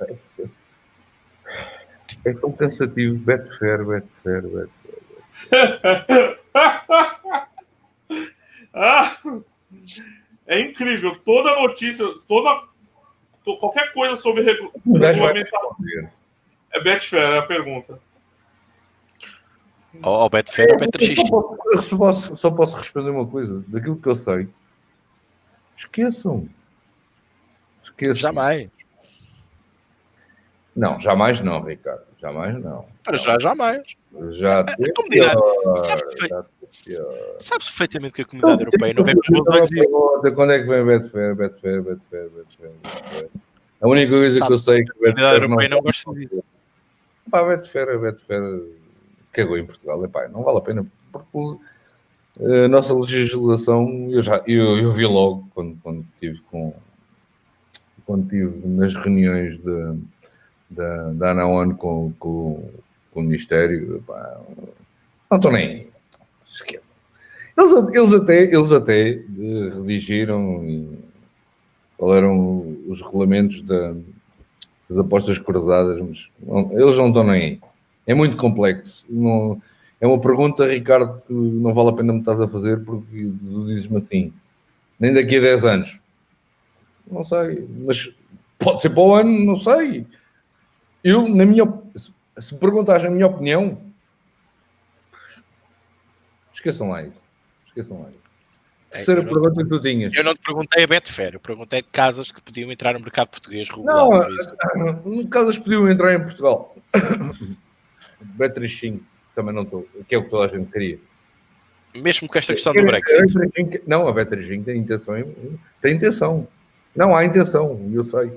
[2.24, 3.18] É tão cansativo.
[3.18, 6.39] Betfair, Betfair, Betfair.
[8.74, 9.16] Ah,
[10.47, 11.16] é incrível.
[11.24, 12.68] Toda notícia, toda to-
[13.57, 15.76] qualquer coisa sobre regu- regulamentação
[16.72, 17.99] é Betfair, é a pergunta.
[20.03, 21.16] Ou ou Betfair ou Eu Bet3x.
[21.16, 23.64] só posso- eu só posso, só posso responder uma coisa.
[23.66, 24.49] Daquilo que eu sei.
[25.76, 26.49] Esqueçam.
[27.82, 28.14] Esqueçam.
[28.16, 28.68] Jamais.
[30.76, 32.07] Não, jamais não, Ricardo.
[32.21, 32.85] Jamais não.
[33.05, 33.83] Para já, jamais.
[34.31, 35.77] Já teve como dirá, pior,
[37.39, 41.83] sabe perfeitamente que a comunidade europeia não vem com Quando é que vem Betfair, Betfair,
[41.83, 43.29] Betfair, Betfair, Betfair?
[43.81, 46.43] A única coisa que eu sei é que A comunidade europeia não gosta disso.
[47.31, 48.62] Pá, Betfair, a Betfair
[49.33, 50.05] cagou em Portugal.
[50.05, 51.62] Epá, não vale a pena, porque
[52.41, 56.75] eh, a nossa legislação, eu, já, eu, eu vi logo quando, quando tive com
[58.05, 59.99] quando tive nas reuniões de,
[60.71, 62.71] da, da ANAON com, com,
[63.12, 64.41] com o Ministério, epá,
[65.31, 65.89] não estou nem aí.
[67.57, 70.87] Eles, eles até, eles até eh, redigiram
[71.97, 73.95] qual eram os regulamentos da,
[74.89, 77.61] das apostas cruzadas, mas não- eles não estão nem aí.
[78.07, 79.07] É muito complexo.
[79.11, 79.61] Não-
[80.01, 83.66] é uma pergunta, Ricardo, que não vale a pena me estás a fazer porque tu
[83.66, 84.33] dizes-me assim,
[84.99, 85.99] nem daqui a 10 anos.
[87.11, 88.14] Não sei, mas
[88.59, 90.07] pode ser para o ano, não sei.
[91.03, 91.64] Eu, na minha,
[91.96, 93.80] se- me perguntares a minha opinião,
[96.53, 97.22] esqueçam lá isso.
[97.68, 98.18] Esqueçam lá isso.
[98.90, 100.14] Terceira eu não- pergunta que tu tinhas.
[100.16, 103.28] Eu não te perguntei a Betfair, eu perguntei de casas que podiam entrar no mercado
[103.28, 103.96] português regular.
[103.96, 104.53] Não, foi isso.
[105.05, 106.74] No caso, podiam entrar em Portugal.
[108.38, 109.01] Bet35
[109.34, 110.99] também não estou, que é o que toda a gente queria.
[111.94, 113.18] Mesmo com esta questão do Brexit.
[113.38, 116.49] A Bet35 Não, a Bet35 tem intenção, em- tem intenção.
[116.96, 118.32] Não, há intenção, eu sei.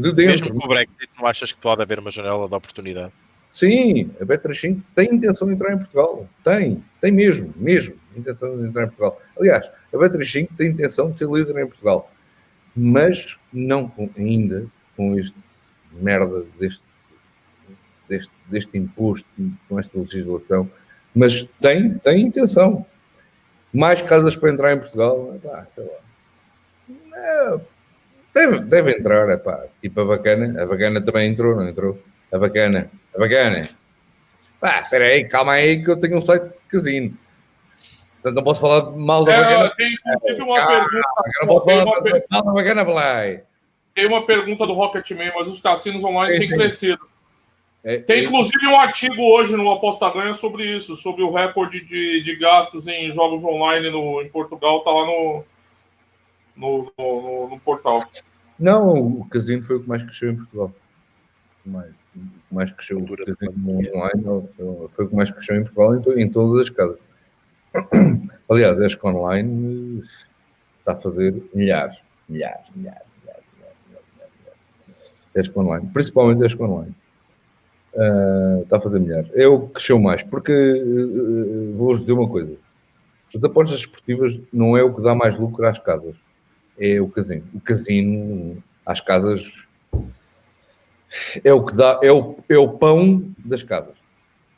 [0.00, 0.26] De dentro.
[0.26, 3.12] Mesmo com o Brexit, não achas que pode haver uma janela de oportunidade?
[3.48, 6.28] Sim, a Bet35 tem intenção de entrar em Portugal.
[6.44, 9.20] Tem, tem mesmo, mesmo, intenção de entrar em Portugal.
[9.38, 12.12] Aliás, a Bet35 tem intenção de ser líder em Portugal.
[12.76, 14.66] Mas não com- ainda
[14.96, 15.34] com este
[15.92, 16.82] merda deste,
[18.08, 19.26] deste, deste imposto,
[19.68, 20.70] com esta legislação.
[21.14, 22.86] Mas tem, tem intenção.
[23.72, 25.98] Mais casas para entrar em Portugal, pá, sei lá.
[26.88, 27.60] Não,
[28.34, 29.64] deve, deve entrar, é pá.
[29.80, 31.98] Tipo a bacana, a bacana também entrou, não entrou?
[32.32, 33.68] A bacana, a bacana.
[34.60, 37.16] Pá, espera aí, calma aí que eu tenho um site de casino.
[38.14, 39.74] Portanto, não posso falar mal da É, bacana.
[39.76, 41.08] tem inclusive uma Calma, pergunta.
[41.40, 43.40] Eu não posso tem, falar per- mal da bacana, Blay.
[43.94, 47.08] tem uma pergunta do Rocketman, mas os cassinos online têm crescido.
[47.82, 52.22] É, Tem inclusive um artigo hoje no Aposta Ganha sobre isso, sobre o recorde de,
[52.22, 55.42] de gastos em jogos online no, em Portugal, tá lá no,
[56.56, 58.02] no, no, no- no portal.
[58.58, 60.72] Não, o casino foi o que mais cresceu em Portugal.
[61.66, 65.62] O mais, o que mais cresceu o casino online foi o que mais cresceu em
[65.62, 66.98] Portugal em, to- em todas as casas.
[68.50, 70.04] Aliás, a ESC Online eh,
[70.80, 71.98] está a fazer milhares,
[72.28, 75.24] milhares, milhares, milhares, milhares, milhares, milhares, milhares.
[75.48, 76.94] ESC Online, principalmente Online.
[77.96, 79.30] Ah, está a fazer milhares.
[79.34, 82.54] É o que cresceu mais, porque eh, vou-vos dizer uma coisa:
[83.34, 86.14] as apostas esportivas não é o que dá mais lucro às casas,
[86.80, 87.46] é o casino.
[87.54, 89.66] O casino às casas
[91.44, 93.96] é o que dá, é o, é o pão das casas.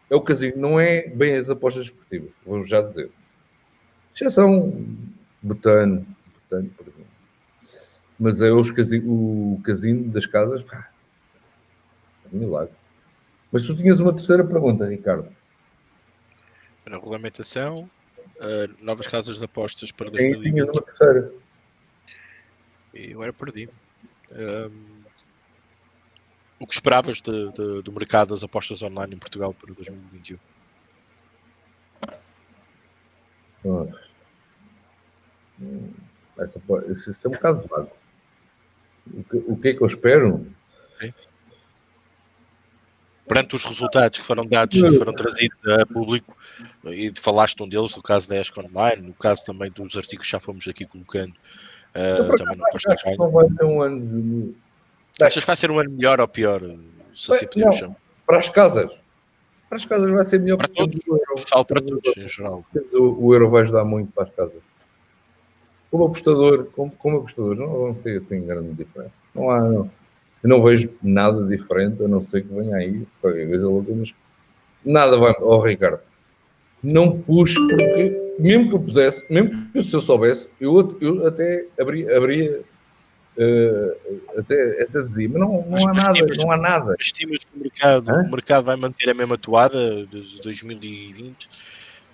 [0.09, 3.11] É o casino, não é bem as apostas esportivas, vou já dizer.
[4.15, 4.87] Exceção
[5.43, 7.07] Betano, Betano, por exemplo.
[8.21, 10.91] Mas é os casino, o casino das casas, pá,
[12.27, 12.75] é um milagre.
[13.51, 15.29] Mas tu tinhas uma terceira pergunta, Ricardo.
[16.87, 17.91] Na regulamentação,
[18.37, 20.53] uh, novas casas de apostas para 2020.
[20.53, 21.33] Tinha uma terceira.
[22.95, 23.73] E eu era perdido.
[24.31, 25.03] Um,
[26.61, 30.39] o que esperavas de, de, do mercado das apostas online em Portugal para 2021?
[33.65, 33.89] Oh.
[36.39, 37.91] Essa, isso é um bocado vago.
[39.13, 40.47] O que, o que é que eu espero?
[40.99, 41.13] Sim.
[43.27, 46.37] Perante os resultados que foram dados, que foram trazidos a público,
[46.85, 50.33] e falaste um deles, do caso da ESC Online, no caso também dos artigos que
[50.33, 51.35] já fomos aqui colocando,
[51.95, 54.55] uh, também acho que não vai ser um ano
[55.21, 56.61] Achas que vai ser um ano melhor ou pior?
[57.15, 57.97] Se assim podemos chamar?
[58.27, 58.91] Para as casas.
[59.69, 60.99] Para as casas vai ser melhor para todos.
[61.49, 62.65] Falo para todos, em geral.
[62.93, 64.63] O, o, euro vai ajudar muito para as casas.
[65.91, 69.13] Como apostador, como, como apostador, não vamos ter assim grande diferença.
[69.35, 69.91] Não há, não.
[70.43, 74.15] Eu não vejo nada diferente, a não ser que venha aí qualquer coisa louca, mas
[74.85, 75.33] nada vai.
[75.41, 76.01] Ó, oh, Ricardo,
[76.83, 81.67] não puxo porque, mesmo que eu pudesse, mesmo que se eu soubesse, eu, eu até
[81.79, 82.65] abria, abria
[83.35, 86.97] Uh, até, até dizia, mas não, não mas há nada, estimas, não há nada.
[87.01, 91.49] Estimas que o mercado, o mercado vai manter a mesma toada de 2020,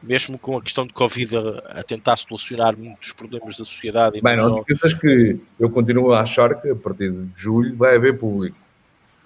[0.00, 4.20] mesmo com a questão de Covid a, a tentar solucionar muitos problemas da sociedade.
[4.20, 7.96] Bem, não te esqueças que eu continuo a achar que a partir de julho vai
[7.96, 8.56] haver público,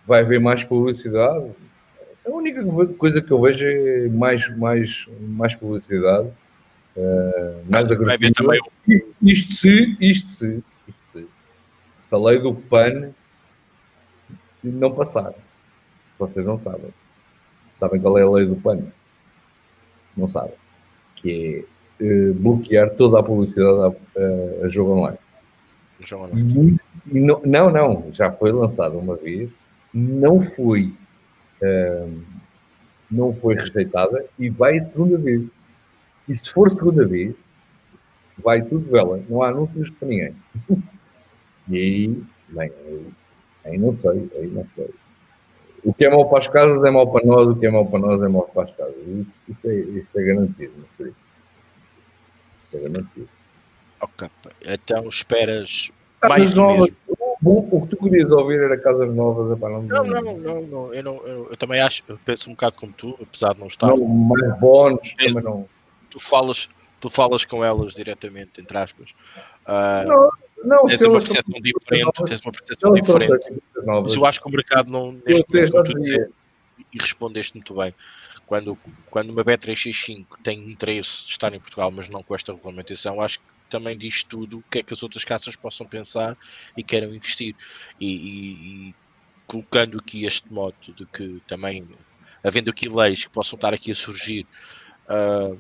[0.07, 1.51] vai haver mais publicidade.
[2.26, 2.64] A única
[2.97, 6.30] coisa que eu vejo é mais, mais, mais publicidade,
[6.97, 8.53] uh, mais agressiva.
[9.22, 10.62] Isto se, isto se
[12.11, 13.11] a lei do PAN
[14.62, 15.32] não passar.
[16.18, 16.90] Vocês não sabem.
[17.80, 18.80] Sabem qual é a lei do PAN?
[20.16, 20.55] Não sabem.
[21.16, 21.64] Que
[22.01, 25.18] é uh, bloquear toda a publicidade a, a, a jogo online.
[26.01, 26.78] Jogo online.
[27.07, 29.51] E não, não, não, já foi lançado uma vez,
[29.93, 30.95] não foi,
[31.62, 32.22] uh,
[33.11, 35.43] não foi rejeitada e vai a segunda vez.
[36.28, 37.34] E se for segunda vez,
[38.38, 39.22] vai tudo vela.
[39.28, 40.34] Não há anúncios para ninguém.
[41.68, 43.06] E aí, bem, aí,
[43.64, 44.90] aí não sei, aí não sei.
[45.84, 47.86] O que é mau para as casas é mau para nós, o que é mau
[47.86, 48.96] para nós é mau para as casas.
[49.06, 51.12] Isso, isso, é, isso é garantido, não sei.
[52.66, 53.28] Isso é garantido.
[54.00, 54.28] Ok,
[54.66, 55.92] então esperas
[56.28, 56.90] mais novas.
[57.40, 59.56] Bom, o que tu querias ouvir era casas novas.
[59.56, 62.52] Epá, não, não, não, não, não, eu, não eu, eu, também acho, eu penso um
[62.52, 63.88] bocado como tu, apesar de não estar.
[63.88, 65.66] Não, mais bónus, também não.
[66.12, 66.68] Tu falas,
[67.00, 69.10] tu falas com elas diretamente, entre aspas.
[69.66, 70.30] Uh, não,
[70.64, 73.62] não, tens uma percepção diferente, tens uma percepção diferente.
[73.84, 76.32] Mas eu acho que o mercado não, neste momento,
[76.92, 77.94] e respondeste muito bem.
[78.46, 78.78] Quando,
[79.10, 83.38] quando uma B365 tem interesse de estar em Portugal, mas não com esta regulamentação, acho
[83.38, 86.36] que também diz tudo o que é que as outras casas possam pensar
[86.76, 87.56] e queiram investir.
[87.98, 88.94] E, e, e
[89.46, 91.88] colocando aqui este modo de que também,
[92.44, 94.46] havendo aqui leis que possam estar aqui a surgir,
[95.08, 95.58] uh,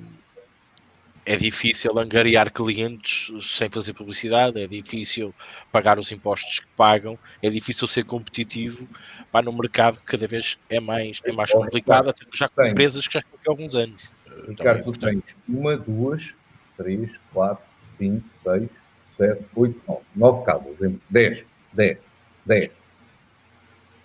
[1.24, 5.34] é difícil angariar clientes sem fazer publicidade, é difícil
[5.70, 8.88] pagar os impostos que pagam, é difícil ser competitivo.
[9.30, 13.06] Para no mercado que cada vez é mais, é mais complicado, até já com empresas
[13.06, 14.12] que já estão aqui há alguns anos.
[14.48, 16.34] Ricardo, tu tens uma, duas,
[16.76, 17.64] três, quatro,
[17.96, 18.68] cinco, seis,
[19.16, 21.98] sete, oito, nove, nove casas, dez, dez,
[22.44, 22.70] dez.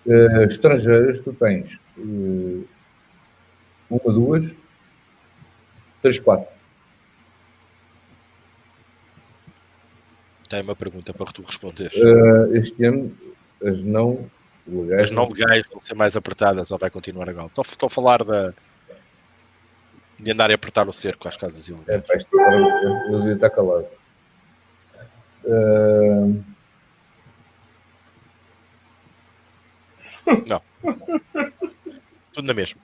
[0.06, 2.66] Uh, estrangeiras, tu tens uh,
[3.90, 4.54] uma, duas,
[6.00, 6.57] três, quatro
[10.48, 11.90] Tem uma pergunta para tu responder.
[11.94, 13.16] Uh, este ano,
[13.62, 14.30] as não
[14.66, 15.02] legais.
[15.02, 17.46] As não legais vão ser mais apertadas ou vai continuar a gal?
[17.46, 18.54] Estou, estou a falar da.
[20.18, 22.02] de andar a apertar o cerco às casas ilegais.
[22.08, 23.86] É, eu, eu devia estar calado.
[25.44, 26.42] Uh...
[30.46, 30.62] Não.
[32.32, 32.80] Tudo na mesma.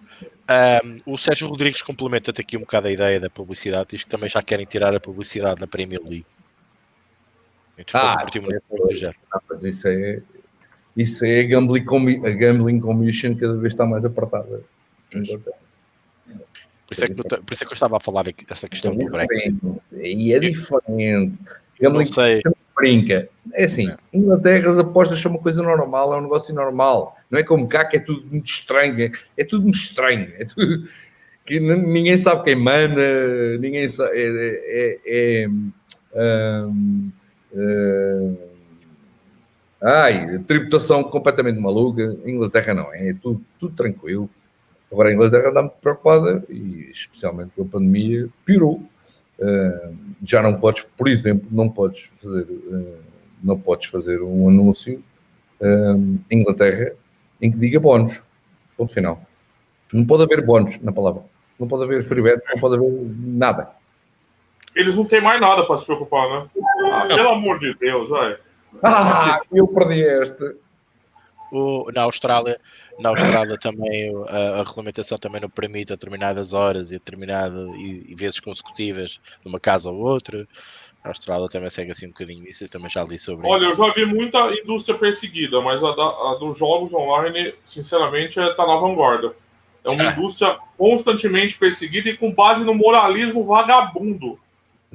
[0.84, 3.90] Um, o Sérgio Rodrigues complementa-te aqui um bocado a ideia da publicidade.
[3.90, 6.26] Diz que também já querem tirar a publicidade na Premier League.
[7.92, 8.24] Ah,
[9.32, 10.22] ah, mas isso é,
[10.96, 11.84] isso é a gambling,
[12.24, 14.62] a gambling commission cada vez está mais apertada.
[15.10, 15.22] Por
[16.92, 19.10] isso, é que, por isso é que eu estava a falar essa questão é do
[19.10, 19.56] Brexit.
[19.92, 21.40] E é diferente.
[21.80, 22.42] Gambling não sei.
[22.76, 23.28] brinca.
[23.52, 23.96] É assim, é.
[24.12, 27.16] Inglaterra as apostas são uma coisa normal, é um negócio normal.
[27.30, 29.00] Não é como cá que é tudo muito estranho.
[29.00, 30.32] É, é tudo muito estranho.
[30.38, 30.88] É tudo
[31.44, 34.12] que ninguém sabe quem manda, ninguém sabe.
[34.14, 35.48] É, é,
[36.14, 37.10] é um,
[39.80, 42.16] Ai, tributação completamente maluca.
[42.24, 44.30] Inglaterra não é, é tudo, tudo tranquilo.
[44.90, 48.82] Agora a Inglaterra está muito preocupada e especialmente com a pandemia piorou.
[49.38, 52.98] Uh, já não podes, por exemplo, não podes fazer, uh,
[53.42, 55.02] não podes fazer um anúncio
[55.60, 56.92] uh, em Inglaterra
[57.42, 58.22] em que diga bónus.
[58.76, 59.20] Ponto final.
[59.92, 61.22] Não pode haver bónus na palavra.
[61.58, 63.70] Não pode haver freebet, não pode haver nada.
[64.74, 66.48] Eles não têm mais nada para se preocupar, né?
[66.92, 68.36] Ah, pelo amor de Deus, vai.
[68.82, 70.56] Ah, eu perdi este.
[71.52, 72.58] O, na Austrália,
[72.98, 78.06] na Austrália também a, a, regulamentação também não permite a determinadas horas e, determinada, e,
[78.08, 80.48] e, vezes consecutivas de uma casa ou outra.
[81.04, 83.80] A Austrália também segue assim um bocadinho isso, eu também já li sobre Olha, isso.
[83.80, 88.64] eu já vi muita indústria perseguida, mas a, da, a dos jogos online, sinceramente, está
[88.64, 89.32] é, na vanguarda.
[89.84, 94.40] É uma indústria constantemente perseguida e com base no moralismo vagabundo.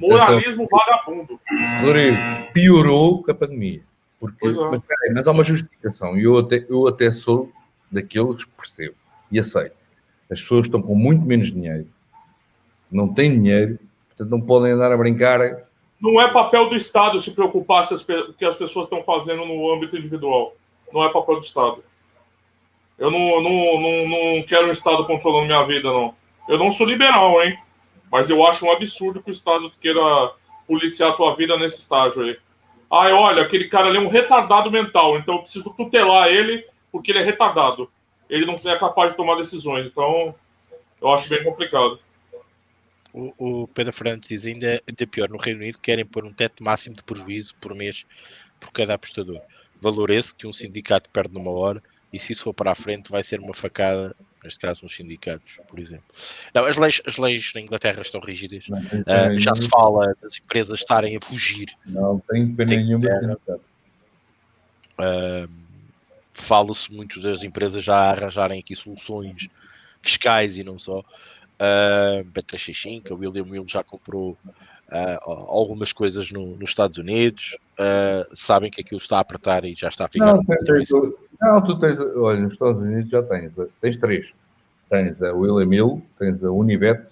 [0.00, 1.40] Moralismo vagabundo.
[1.80, 2.16] Rodrigo,
[2.52, 3.82] piorou com a pandemia.
[4.18, 4.52] Porque, é.
[4.52, 6.16] mas, peraí, mas há uma justificação.
[6.16, 7.50] E eu até, eu até sou
[7.90, 8.94] daqueles que percebo
[9.30, 9.74] e aceito.
[10.30, 11.86] As pessoas estão com muito menos dinheiro,
[12.90, 13.78] não têm dinheiro,
[14.08, 15.40] portanto não podem andar a brincar.
[16.00, 19.72] Não é papel do Estado se preocupar com o que as pessoas estão fazendo no
[19.72, 20.54] âmbito individual.
[20.92, 21.82] Não é papel do Estado.
[22.98, 26.14] Eu não, não, não, não quero o Estado controlando minha vida, não.
[26.48, 27.58] Eu não sou liberal, hein?
[28.10, 30.00] Mas eu acho um absurdo que o Estado queira
[30.66, 32.38] policiar a tua vida nesse estágio aí.
[32.90, 37.12] Ai, olha, aquele cara ali é um retardado mental, então eu preciso tutelar ele porque
[37.12, 37.90] ele é retardado.
[38.28, 40.34] Ele não é capaz de tomar decisões, então
[41.00, 42.00] eu acho bem complicado.
[43.12, 46.62] O, o Pedro Fernandes diz ainda, ainda pior, no Reino Unido querem pôr um teto
[46.62, 48.06] máximo de prejuízo por mês
[48.58, 49.40] por cada apostador.
[49.80, 51.82] Valor esse que um sindicato perde numa hora
[52.12, 55.60] e se isso for para a frente vai ser uma facada neste caso nos sindicatos,
[55.68, 56.04] por exemplo.
[56.54, 58.68] Não, as leis, as leis na Inglaterra estão rígidas.
[58.68, 61.68] Não, uh, já se fala das empresas estarem a fugir.
[61.86, 63.38] Não tem pena nenhuma.
[64.98, 65.60] Uh,
[66.32, 69.48] Fala-se muito das empresas já arranjarem aqui soluções
[70.00, 71.00] fiscais e não só.
[71.00, 74.38] Uh, Bet365, a William Will já comprou
[74.90, 79.74] uh, algumas coisas no, nos Estados Unidos, uh, sabem que aquilo está a apertar e
[79.74, 80.34] já está a ficar.
[80.34, 80.90] Não, tens,
[81.40, 84.32] não, tu tens, olha, nos Estados Unidos já tens, tens três:
[84.88, 87.06] tens a William Hill, tens a Unibet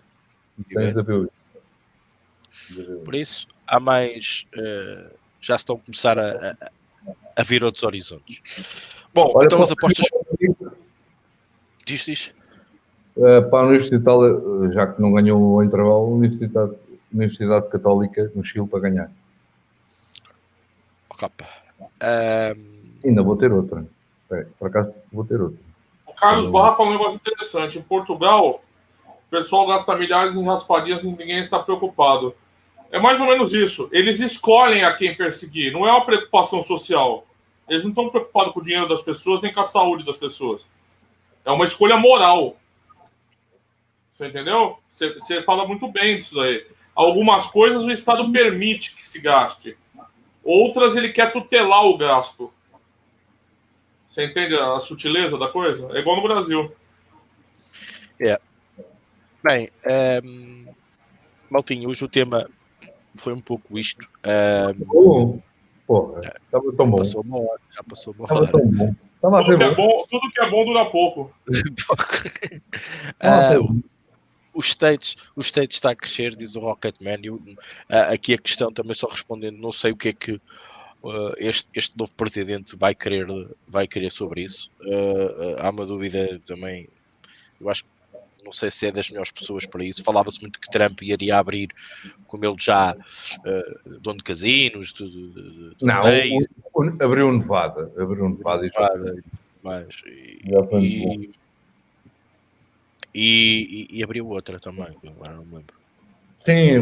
[0.58, 1.30] e tens a BU.
[3.04, 4.46] Por isso, há mais.
[4.56, 6.70] Uh, já estão a começar a, a,
[7.36, 8.42] a vir outros horizontes.
[9.14, 10.06] Bom, olha, então as apostas.
[11.86, 12.34] Diz, diz.
[13.16, 16.72] Uh, para a Universidade, já que não ganhou o intervalo, Universidade
[17.12, 19.10] Universidade Católica no Chile para ganhar.
[21.22, 21.48] Opa.
[21.80, 22.78] Um...
[23.04, 23.86] Ainda vou ter outra.
[24.58, 25.58] Por acaso vou ter outra.
[26.06, 27.78] O Carlos Barra falou um negócio interessante.
[27.78, 28.62] Em Portugal,
[29.06, 32.34] o pessoal gasta milhares em raspadinhas e ninguém está preocupado.
[32.90, 33.88] É mais ou menos isso.
[33.92, 35.72] Eles escolhem a quem perseguir.
[35.72, 37.26] Não é uma preocupação social.
[37.68, 40.66] Eles não estão preocupados com o dinheiro das pessoas nem com a saúde das pessoas.
[41.44, 42.56] É uma escolha moral.
[44.14, 44.78] Você entendeu?
[44.90, 46.66] Você, você fala muito bem disso daí.
[46.98, 49.78] Algumas coisas o Estado permite que se gaste,
[50.42, 52.52] outras ele quer tutelar o gasto.
[54.08, 55.88] Você entende a sutileza da coisa?
[55.96, 56.74] É igual no Brasil.
[58.20, 58.36] É.
[59.44, 60.66] Bem, um, ehm,
[61.48, 62.50] Maltinho, hoje o tema
[63.14, 64.04] foi um pouco isto.
[64.26, 65.42] Um, ehm,
[65.86, 66.96] Porra, estava tão bom.
[66.96, 68.50] Passou uma hora, já passou uma hora.
[68.50, 68.92] Tão bom.
[69.22, 71.32] Tava tudo, que é bom, tudo que é bom dura pouco.
[73.22, 73.82] uh,
[74.58, 77.20] os States, o States está a crescer, diz o Rocketman.
[77.22, 77.54] E, uh,
[78.12, 81.96] aqui a questão também só respondendo, não sei o que é que uh, este, este
[81.96, 83.26] novo presidente vai querer,
[83.68, 84.68] vai querer sobre isso.
[84.80, 86.88] Uh, há uma dúvida também,
[87.60, 87.90] eu acho que
[88.44, 90.02] não sei se é das melhores pessoas para isso.
[90.02, 91.68] Falava-se muito que Trump iria abrir,
[92.26, 96.00] como ele já, uh, dono de casinos, de, de, de não,
[96.74, 99.22] o, o, abriu Nevada, abriu Nevada, Nevada e,
[99.62, 101.30] mas, e,
[103.14, 105.78] e, e, e abriu outra também, agora não me lembro.
[106.48, 106.78] Sim,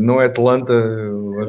[0.00, 0.72] não é Atlanta.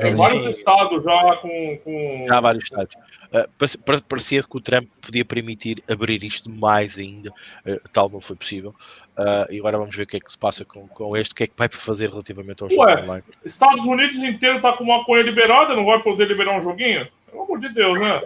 [0.01, 0.49] Tem vários sim.
[0.49, 2.25] estados já com, com.
[2.27, 2.95] Já vários estados.
[2.95, 8.35] Uh, parecia que o Trump podia permitir abrir isto mais ainda, uh, tal não foi
[8.35, 8.75] possível.
[9.17, 11.35] Uh, e agora vamos ver o que é que se passa com, com este, o
[11.35, 13.23] que é que vai fazer relativamente ao jogo online.
[13.45, 17.07] Estados Unidos inteiro está com uma coisa liberada, não vai poder liberar um joguinho?
[17.31, 18.21] Pelo amor de Deus, né?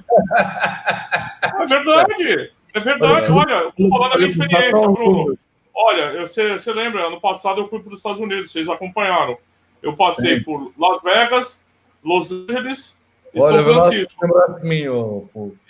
[1.44, 3.32] é verdade, é verdade.
[3.32, 5.38] Olha, eu vou falar da minha experiência, Bruno.
[5.82, 9.38] Olha, você, lembra, ano passado eu fui para os Estados Unidos, vocês acompanharam.
[9.82, 10.40] Eu passei é.
[10.42, 11.64] por Las Vegas,
[12.04, 13.00] Los Angeles
[13.34, 14.28] e Olha, São Francisco.
[14.62, 14.84] Mim,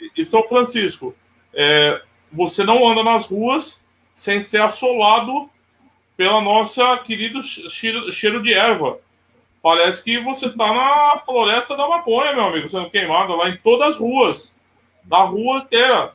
[0.02, 1.16] e, e, São Francisco.
[1.54, 2.02] É,
[2.32, 5.48] você não anda nas ruas sem ser assolado
[6.18, 8.98] pela nossa querido cheiro, cheiro de erva.
[9.62, 13.90] Parece que você está na floresta da maconha, meu amigo, sendo queimado lá em todas
[13.90, 14.56] as ruas.
[15.08, 16.14] Na rua inteira.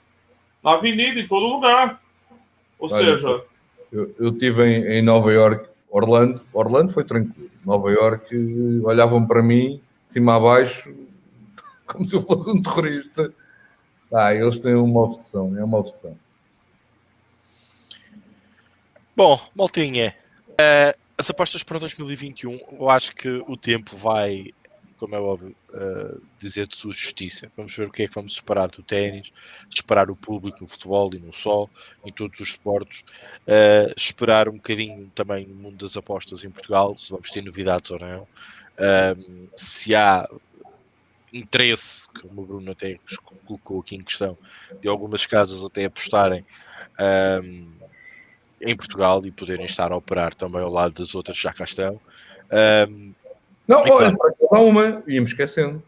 [0.64, 2.02] Na avenida, em todo lugar.
[2.76, 3.44] Ou seja.
[3.94, 6.44] Eu, estive em, em Nova York, Orlando.
[6.52, 7.50] Orlando foi tranquilo.
[7.64, 8.34] Nova York
[8.82, 10.92] olhavam para mim, de cima a baixo,
[11.86, 13.32] como se eu fosse um terrorista.
[14.12, 16.16] Ah, eles têm uma opção, é uma opção.
[19.16, 20.14] Bom, Maltinha,
[20.50, 24.48] uh, as apostas para 2021, eu acho que o tempo vai,
[25.04, 27.52] como é óbvio, uh, dizer de sua justiça.
[27.54, 29.32] Vamos ver o que é que vamos esperar do ténis,
[29.68, 31.68] esperar o público no futebol e no sol,
[32.06, 36.96] em todos os esportes, uh, esperar um bocadinho também no mundo das apostas em Portugal,
[36.96, 40.26] se vamos ter novidades ou não, uh, se há
[41.30, 42.96] interesse, como o Bruno até
[43.44, 44.38] colocou aqui em questão,
[44.80, 46.46] de algumas casas até apostarem
[48.62, 52.00] em Portugal e poderem estar a operar também ao lado das outras já cá estão.
[53.66, 55.82] Não, olha, claro, uma, íamos esquecendo.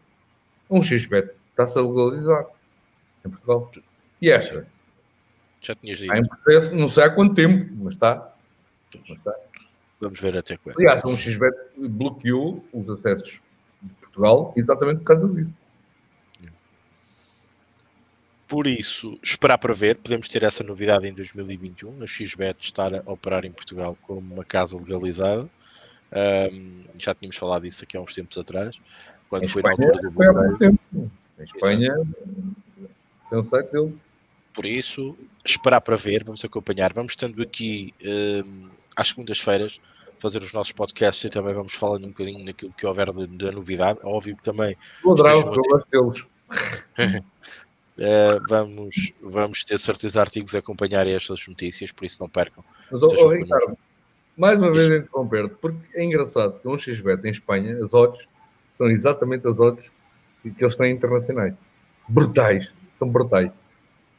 [0.69, 2.45] Um XBET está-se a legalizar
[3.25, 3.71] em Portugal.
[4.21, 4.67] E esta?
[5.61, 6.13] Já tinhas dito.
[6.13, 8.33] Está processo, não sei há quanto tempo, mas está.
[9.07, 9.35] Mas está.
[9.99, 10.77] Vamos ver até quando.
[10.79, 13.41] Aliás, um XBET bloqueou os acessos
[13.81, 15.53] de Portugal exatamente por causa disso.
[18.47, 23.03] Por isso, esperar para ver, podemos ter essa novidade em 2021, a XBET estar a
[23.05, 25.49] operar em Portugal como uma casa legalizada.
[26.11, 28.79] Um, já tínhamos falado disso aqui há uns tempos atrás,
[29.29, 30.79] quando em foi Espanha, na altura do foi há tempo.
[31.39, 32.07] Em Espanha,
[33.31, 33.97] um site dele.
[34.53, 36.91] Por isso, esperar para ver, vamos acompanhar.
[36.93, 39.79] Vamos estando aqui um, às segundas-feiras,
[40.17, 43.99] fazer os nossos podcasts e também vamos falando um bocadinho naquilo que houver da novidade.
[44.03, 44.75] Óbvio que também.
[45.03, 45.13] Vou.
[45.13, 45.21] Uh,
[48.49, 52.63] vamos, vamos ter certeza artigos a acompanhar estas notícias, por isso não percam.
[52.89, 53.77] Mas, oh, oh, Ricardo,
[54.37, 58.27] mais uma vez interromper porque é engraçado que um XBET em Espanha, as odds
[58.71, 59.89] são exatamente as odds
[60.43, 61.55] que eles têm internacionais.
[62.07, 63.51] Brutais, são brutais.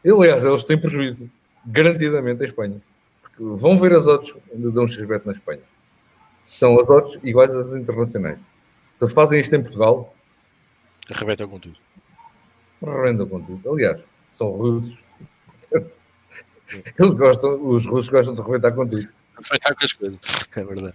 [0.05, 1.31] E, aliás, eles têm prejuízo,
[1.65, 2.83] garantidamente, em Espanha.
[3.23, 5.63] Porque vão ver as odds de um XBET na Espanha.
[6.45, 8.39] São as odds iguais às internacionais.
[8.99, 10.15] Se eles fazem isto em Portugal...
[11.09, 11.79] Arrebentam com tudo.
[12.85, 13.73] Arrebentam com tudo.
[13.73, 14.99] Aliás, são russos.
[16.99, 19.09] Eles gostam, os russos gostam de arrebentar com tudo
[19.39, 20.21] aproveitar com as coisas,
[20.57, 20.95] é verdade.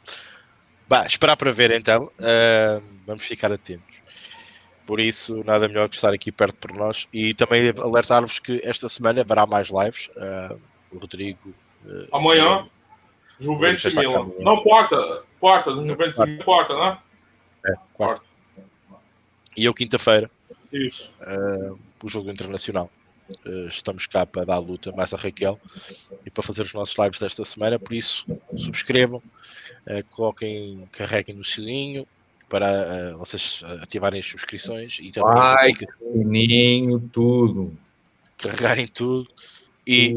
[0.88, 4.02] Bah, esperar para ver então, uh, vamos ficar atentos.
[4.86, 8.90] Por isso, nada melhor que estar aqui perto por nós e também alertar-vos que esta
[8.90, 10.08] semana haverá mais lives.
[10.18, 10.60] Uh,
[10.92, 11.54] o Rodrigo.
[11.86, 12.68] Uh, Amanhã,
[13.40, 14.30] Juventus e Milan.
[14.40, 16.98] Não, quarta, quarta, Juventus e quarta, né?
[17.66, 18.24] É, quarta.
[19.56, 20.30] E eu, quinta-feira,
[20.72, 21.14] Isso.
[22.04, 22.90] o jogo internacional.
[23.46, 25.60] Uh, estamos cá para dar a luta mais a Raquel
[26.26, 27.80] e para fazer os nossos lives desta semana.
[27.80, 28.26] Por isso,
[28.58, 29.22] subscrevam,
[29.88, 32.06] uh, coloquem, carreguem no sininho
[32.50, 35.72] para uh, vocês ativarem as subscrições e também Ai,
[36.12, 37.78] sininho, tudo.
[38.38, 39.30] Carregarem tudo
[39.88, 40.16] e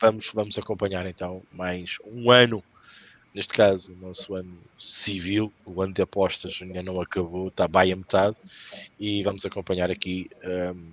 [0.00, 2.62] vamos, vamos acompanhar então mais um ano.
[3.34, 7.92] Neste caso, o nosso ano civil, o ano de apostas ainda não acabou, está bem
[7.92, 8.36] a metade,
[8.98, 10.28] e vamos acompanhar aqui
[10.74, 10.90] um,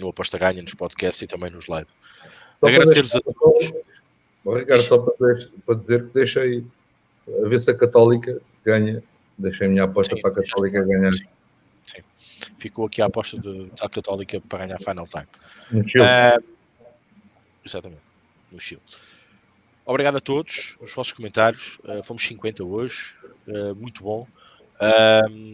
[0.00, 1.88] no Aposta Ganha, nos podcasts e também nos live.
[2.62, 3.72] Agradecer-vos a todos.
[4.44, 5.36] Bom, Ricardo, só para,
[5.66, 6.64] para, dizer que deixei
[7.44, 9.02] a ver se a Católica ganha.
[9.38, 11.12] Deixei a minha aposta sim, para a Católica ganhar.
[11.12, 11.26] Sim,
[11.86, 12.02] sim.
[12.58, 15.26] Ficou aqui a aposta da Católica para ganhar Final Time.
[15.70, 16.04] No Chile.
[16.04, 16.44] Uh,
[17.64, 18.02] exatamente,
[18.52, 18.82] no Chile.
[19.86, 21.78] Obrigado a todos, os vossos comentários.
[21.84, 23.16] Uh, fomos 50 hoje,
[23.48, 24.26] uh, muito bom.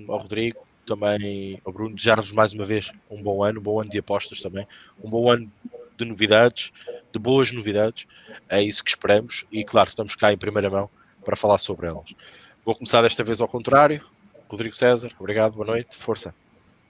[0.08, 3.90] ao Rodrigo, também ao Bruno, desejar-vos mais uma vez um bom ano, um bom ano
[3.90, 4.66] de apostas também,
[5.02, 5.50] um bom ano
[5.96, 6.72] de novidades,
[7.12, 8.06] de boas novidades,
[8.48, 10.88] é isso que esperamos e claro, estamos cá em primeira mão
[11.24, 12.14] para falar sobre elas.
[12.64, 14.04] Vou começar desta vez ao contrário.
[14.48, 16.34] Rodrigo César, obrigado, boa noite, força.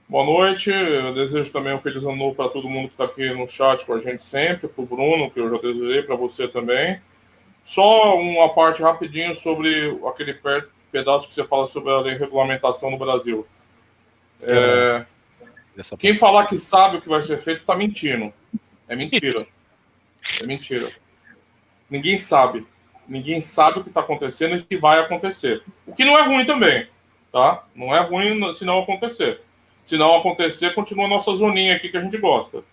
[0.08, 3.28] Boa noite, eu desejo também um feliz ano novo para todo mundo que está aqui
[3.32, 6.46] no chat com a gente sempre, para o Bruno, que eu já desejei, para você
[6.46, 7.00] também.
[7.64, 10.38] Só uma parte rapidinho sobre aquele
[10.92, 13.44] pedaço que você fala sobre a regulamentação no Brasil.
[14.42, 15.04] É,
[15.98, 18.32] quem falar que sabe o que vai ser feito está mentindo.
[18.88, 19.46] É mentira.
[20.42, 20.92] É mentira.
[21.88, 22.66] Ninguém sabe.
[23.06, 25.62] Ninguém sabe o que está acontecendo e se vai acontecer.
[25.86, 26.88] O que não é ruim também,
[27.30, 27.62] tá?
[27.76, 29.40] Não é ruim se não acontecer.
[29.84, 32.64] Se não acontecer, continua a nossa zoninha aqui que a gente gosta.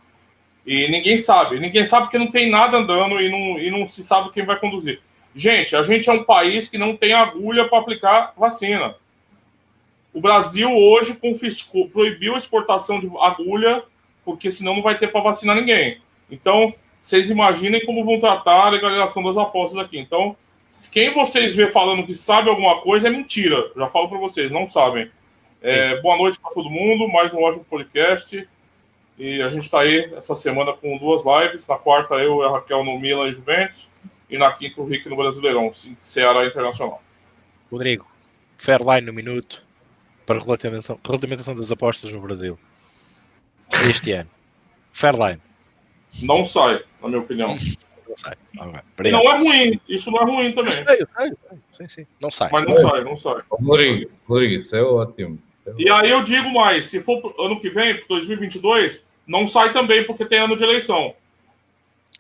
[0.66, 1.60] E ninguém sabe.
[1.60, 4.60] Ninguém sabe que não tem nada andando e não, e não se sabe quem vai
[4.60, 5.00] conduzir.
[5.36, 8.96] Gente, a gente é um país que não tem agulha para aplicar vacina.
[10.14, 13.84] O Brasil hoje confiscou, proibiu a exportação de agulha,
[14.24, 16.00] porque senão não vai ter para vacinar ninguém.
[16.30, 16.72] Então,
[17.02, 19.98] vocês imaginem como vão tratar a legalização das apostas aqui.
[19.98, 20.36] Então,
[20.92, 23.72] quem vocês vê falando que sabe alguma coisa é mentira.
[23.76, 25.10] Já falo para vocês, não sabem.
[25.62, 28.48] É, boa noite para todo mundo, mais um ótimo podcast.
[29.18, 31.66] E a gente está aí essa semana com duas lives.
[31.68, 33.90] Na quarta, eu e a Raquel no Milan e Juventus.
[34.30, 35.72] E na quinta, o Rick no Brasileirão,
[36.02, 37.02] Ceará Internacional.
[37.72, 38.08] Rodrigo,
[38.58, 39.64] Fairline no minuto
[40.26, 42.58] para regulamentação, regulamentação das apostas no Brasil.
[43.90, 44.30] Este ano.
[44.92, 45.42] Fairline.
[46.22, 47.50] Não sai, na minha opinião.
[47.50, 48.36] Não sai.
[48.56, 49.12] Okay.
[49.12, 50.72] Não é ruim, isso não é ruim também.
[50.72, 51.60] Eu sei, eu sei, eu sei.
[51.72, 52.08] Sim, sim.
[52.22, 52.50] Não sai.
[52.52, 52.82] Mas não é.
[52.82, 53.42] sai, não sai.
[53.50, 55.40] Rodrigo, Rodrigo, isso é ótimo.
[55.78, 60.06] E aí eu digo mais, se for ano que vem, para 2022, não sai também
[60.06, 61.16] porque tem ano de eleição.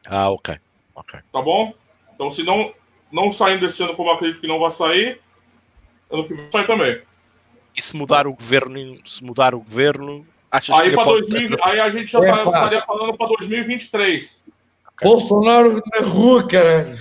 [0.06, 0.58] Ah, ok.
[0.96, 1.20] ok.
[1.32, 1.74] Tá bom?
[2.16, 2.74] Então se não,
[3.12, 5.20] não saindo esse ano como eu acredito que não vai sair,
[6.10, 7.02] ano que vem sai também.
[7.76, 11.90] E se mudar o governo, se mudar o governo, achas aí que 2000, aí a
[11.90, 14.42] gente já é, tá, estaria falando para 2023.
[14.94, 15.10] Okay.
[15.10, 16.98] Bolsonaro na rua, caralho.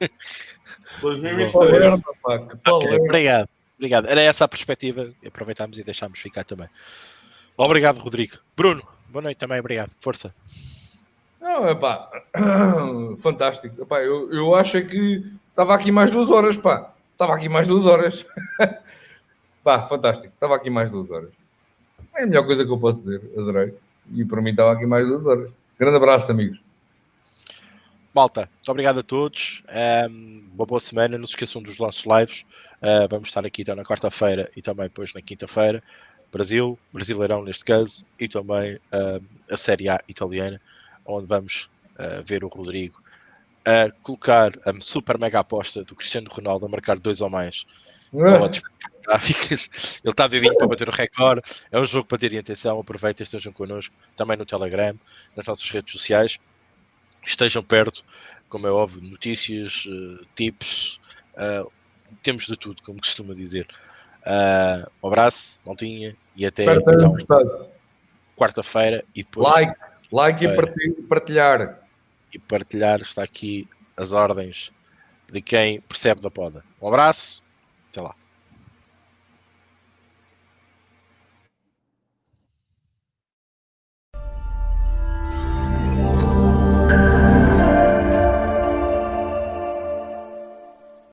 [1.00, 2.00] 2023.
[2.66, 3.48] Okay, obrigado.
[3.76, 4.08] Obrigado.
[4.08, 5.12] Era essa a perspectiva.
[5.26, 6.68] Aproveitámos e deixámos ficar também.
[7.56, 8.36] Obrigado, Rodrigo.
[8.56, 9.60] Bruno, boa noite também.
[9.60, 9.92] Obrigado.
[10.00, 10.34] Força.
[11.40, 12.10] Não, epá,
[13.20, 13.82] fantástico.
[13.82, 16.92] Epá, eu, eu acho que estava aqui mais duas horas, pá.
[17.12, 18.26] Estava aqui mais duas horas.
[19.68, 20.32] pá, fantástico.
[20.32, 21.28] Estava aqui mais duas horas.
[22.16, 23.20] É a melhor coisa que eu posso dizer.
[23.36, 23.74] Adorei.
[24.14, 25.50] E para mim estava aqui mais duas horas.
[25.78, 26.58] Grande abraço, amigos.
[28.14, 29.62] Malta, muito obrigado a todos.
[30.10, 31.18] Um, uma boa semana.
[31.18, 32.46] Não se esqueçam dos nossos lives.
[32.80, 35.82] Uh, vamos estar aqui então na quarta-feira e também depois na quinta-feira.
[36.32, 40.58] Brasil, Brasileirão neste caso, e também uh, a Série A italiana,
[41.04, 43.02] onde vamos uh, ver o Rodrigo
[43.66, 47.66] a colocar a super mega aposta do Cristiano Ronaldo a marcar dois ou mais
[48.12, 50.00] gráficas.
[50.04, 51.42] Ele está vivinho para bater o recorde.
[51.70, 52.78] É um jogo para terem atenção.
[52.80, 54.98] Aproveitem, estejam connosco também no Telegram,
[55.36, 56.38] nas nossas redes sociais
[57.24, 58.04] estejam perto,
[58.48, 61.00] como é óbvio, notícias, uh, tips,
[61.34, 61.70] uh,
[62.22, 63.66] temos de tudo, como costuma dizer.
[64.22, 67.14] Uh, um abraço, maltinha, e até então,
[68.36, 69.54] quarta-feira e depois.
[69.54, 69.74] Like,
[70.12, 71.80] like e partilhar.
[72.32, 74.72] E partilhar, está aqui as ordens
[75.30, 76.64] de quem percebe da poda.
[76.80, 77.42] Um abraço,
[77.98, 78.27] até lá.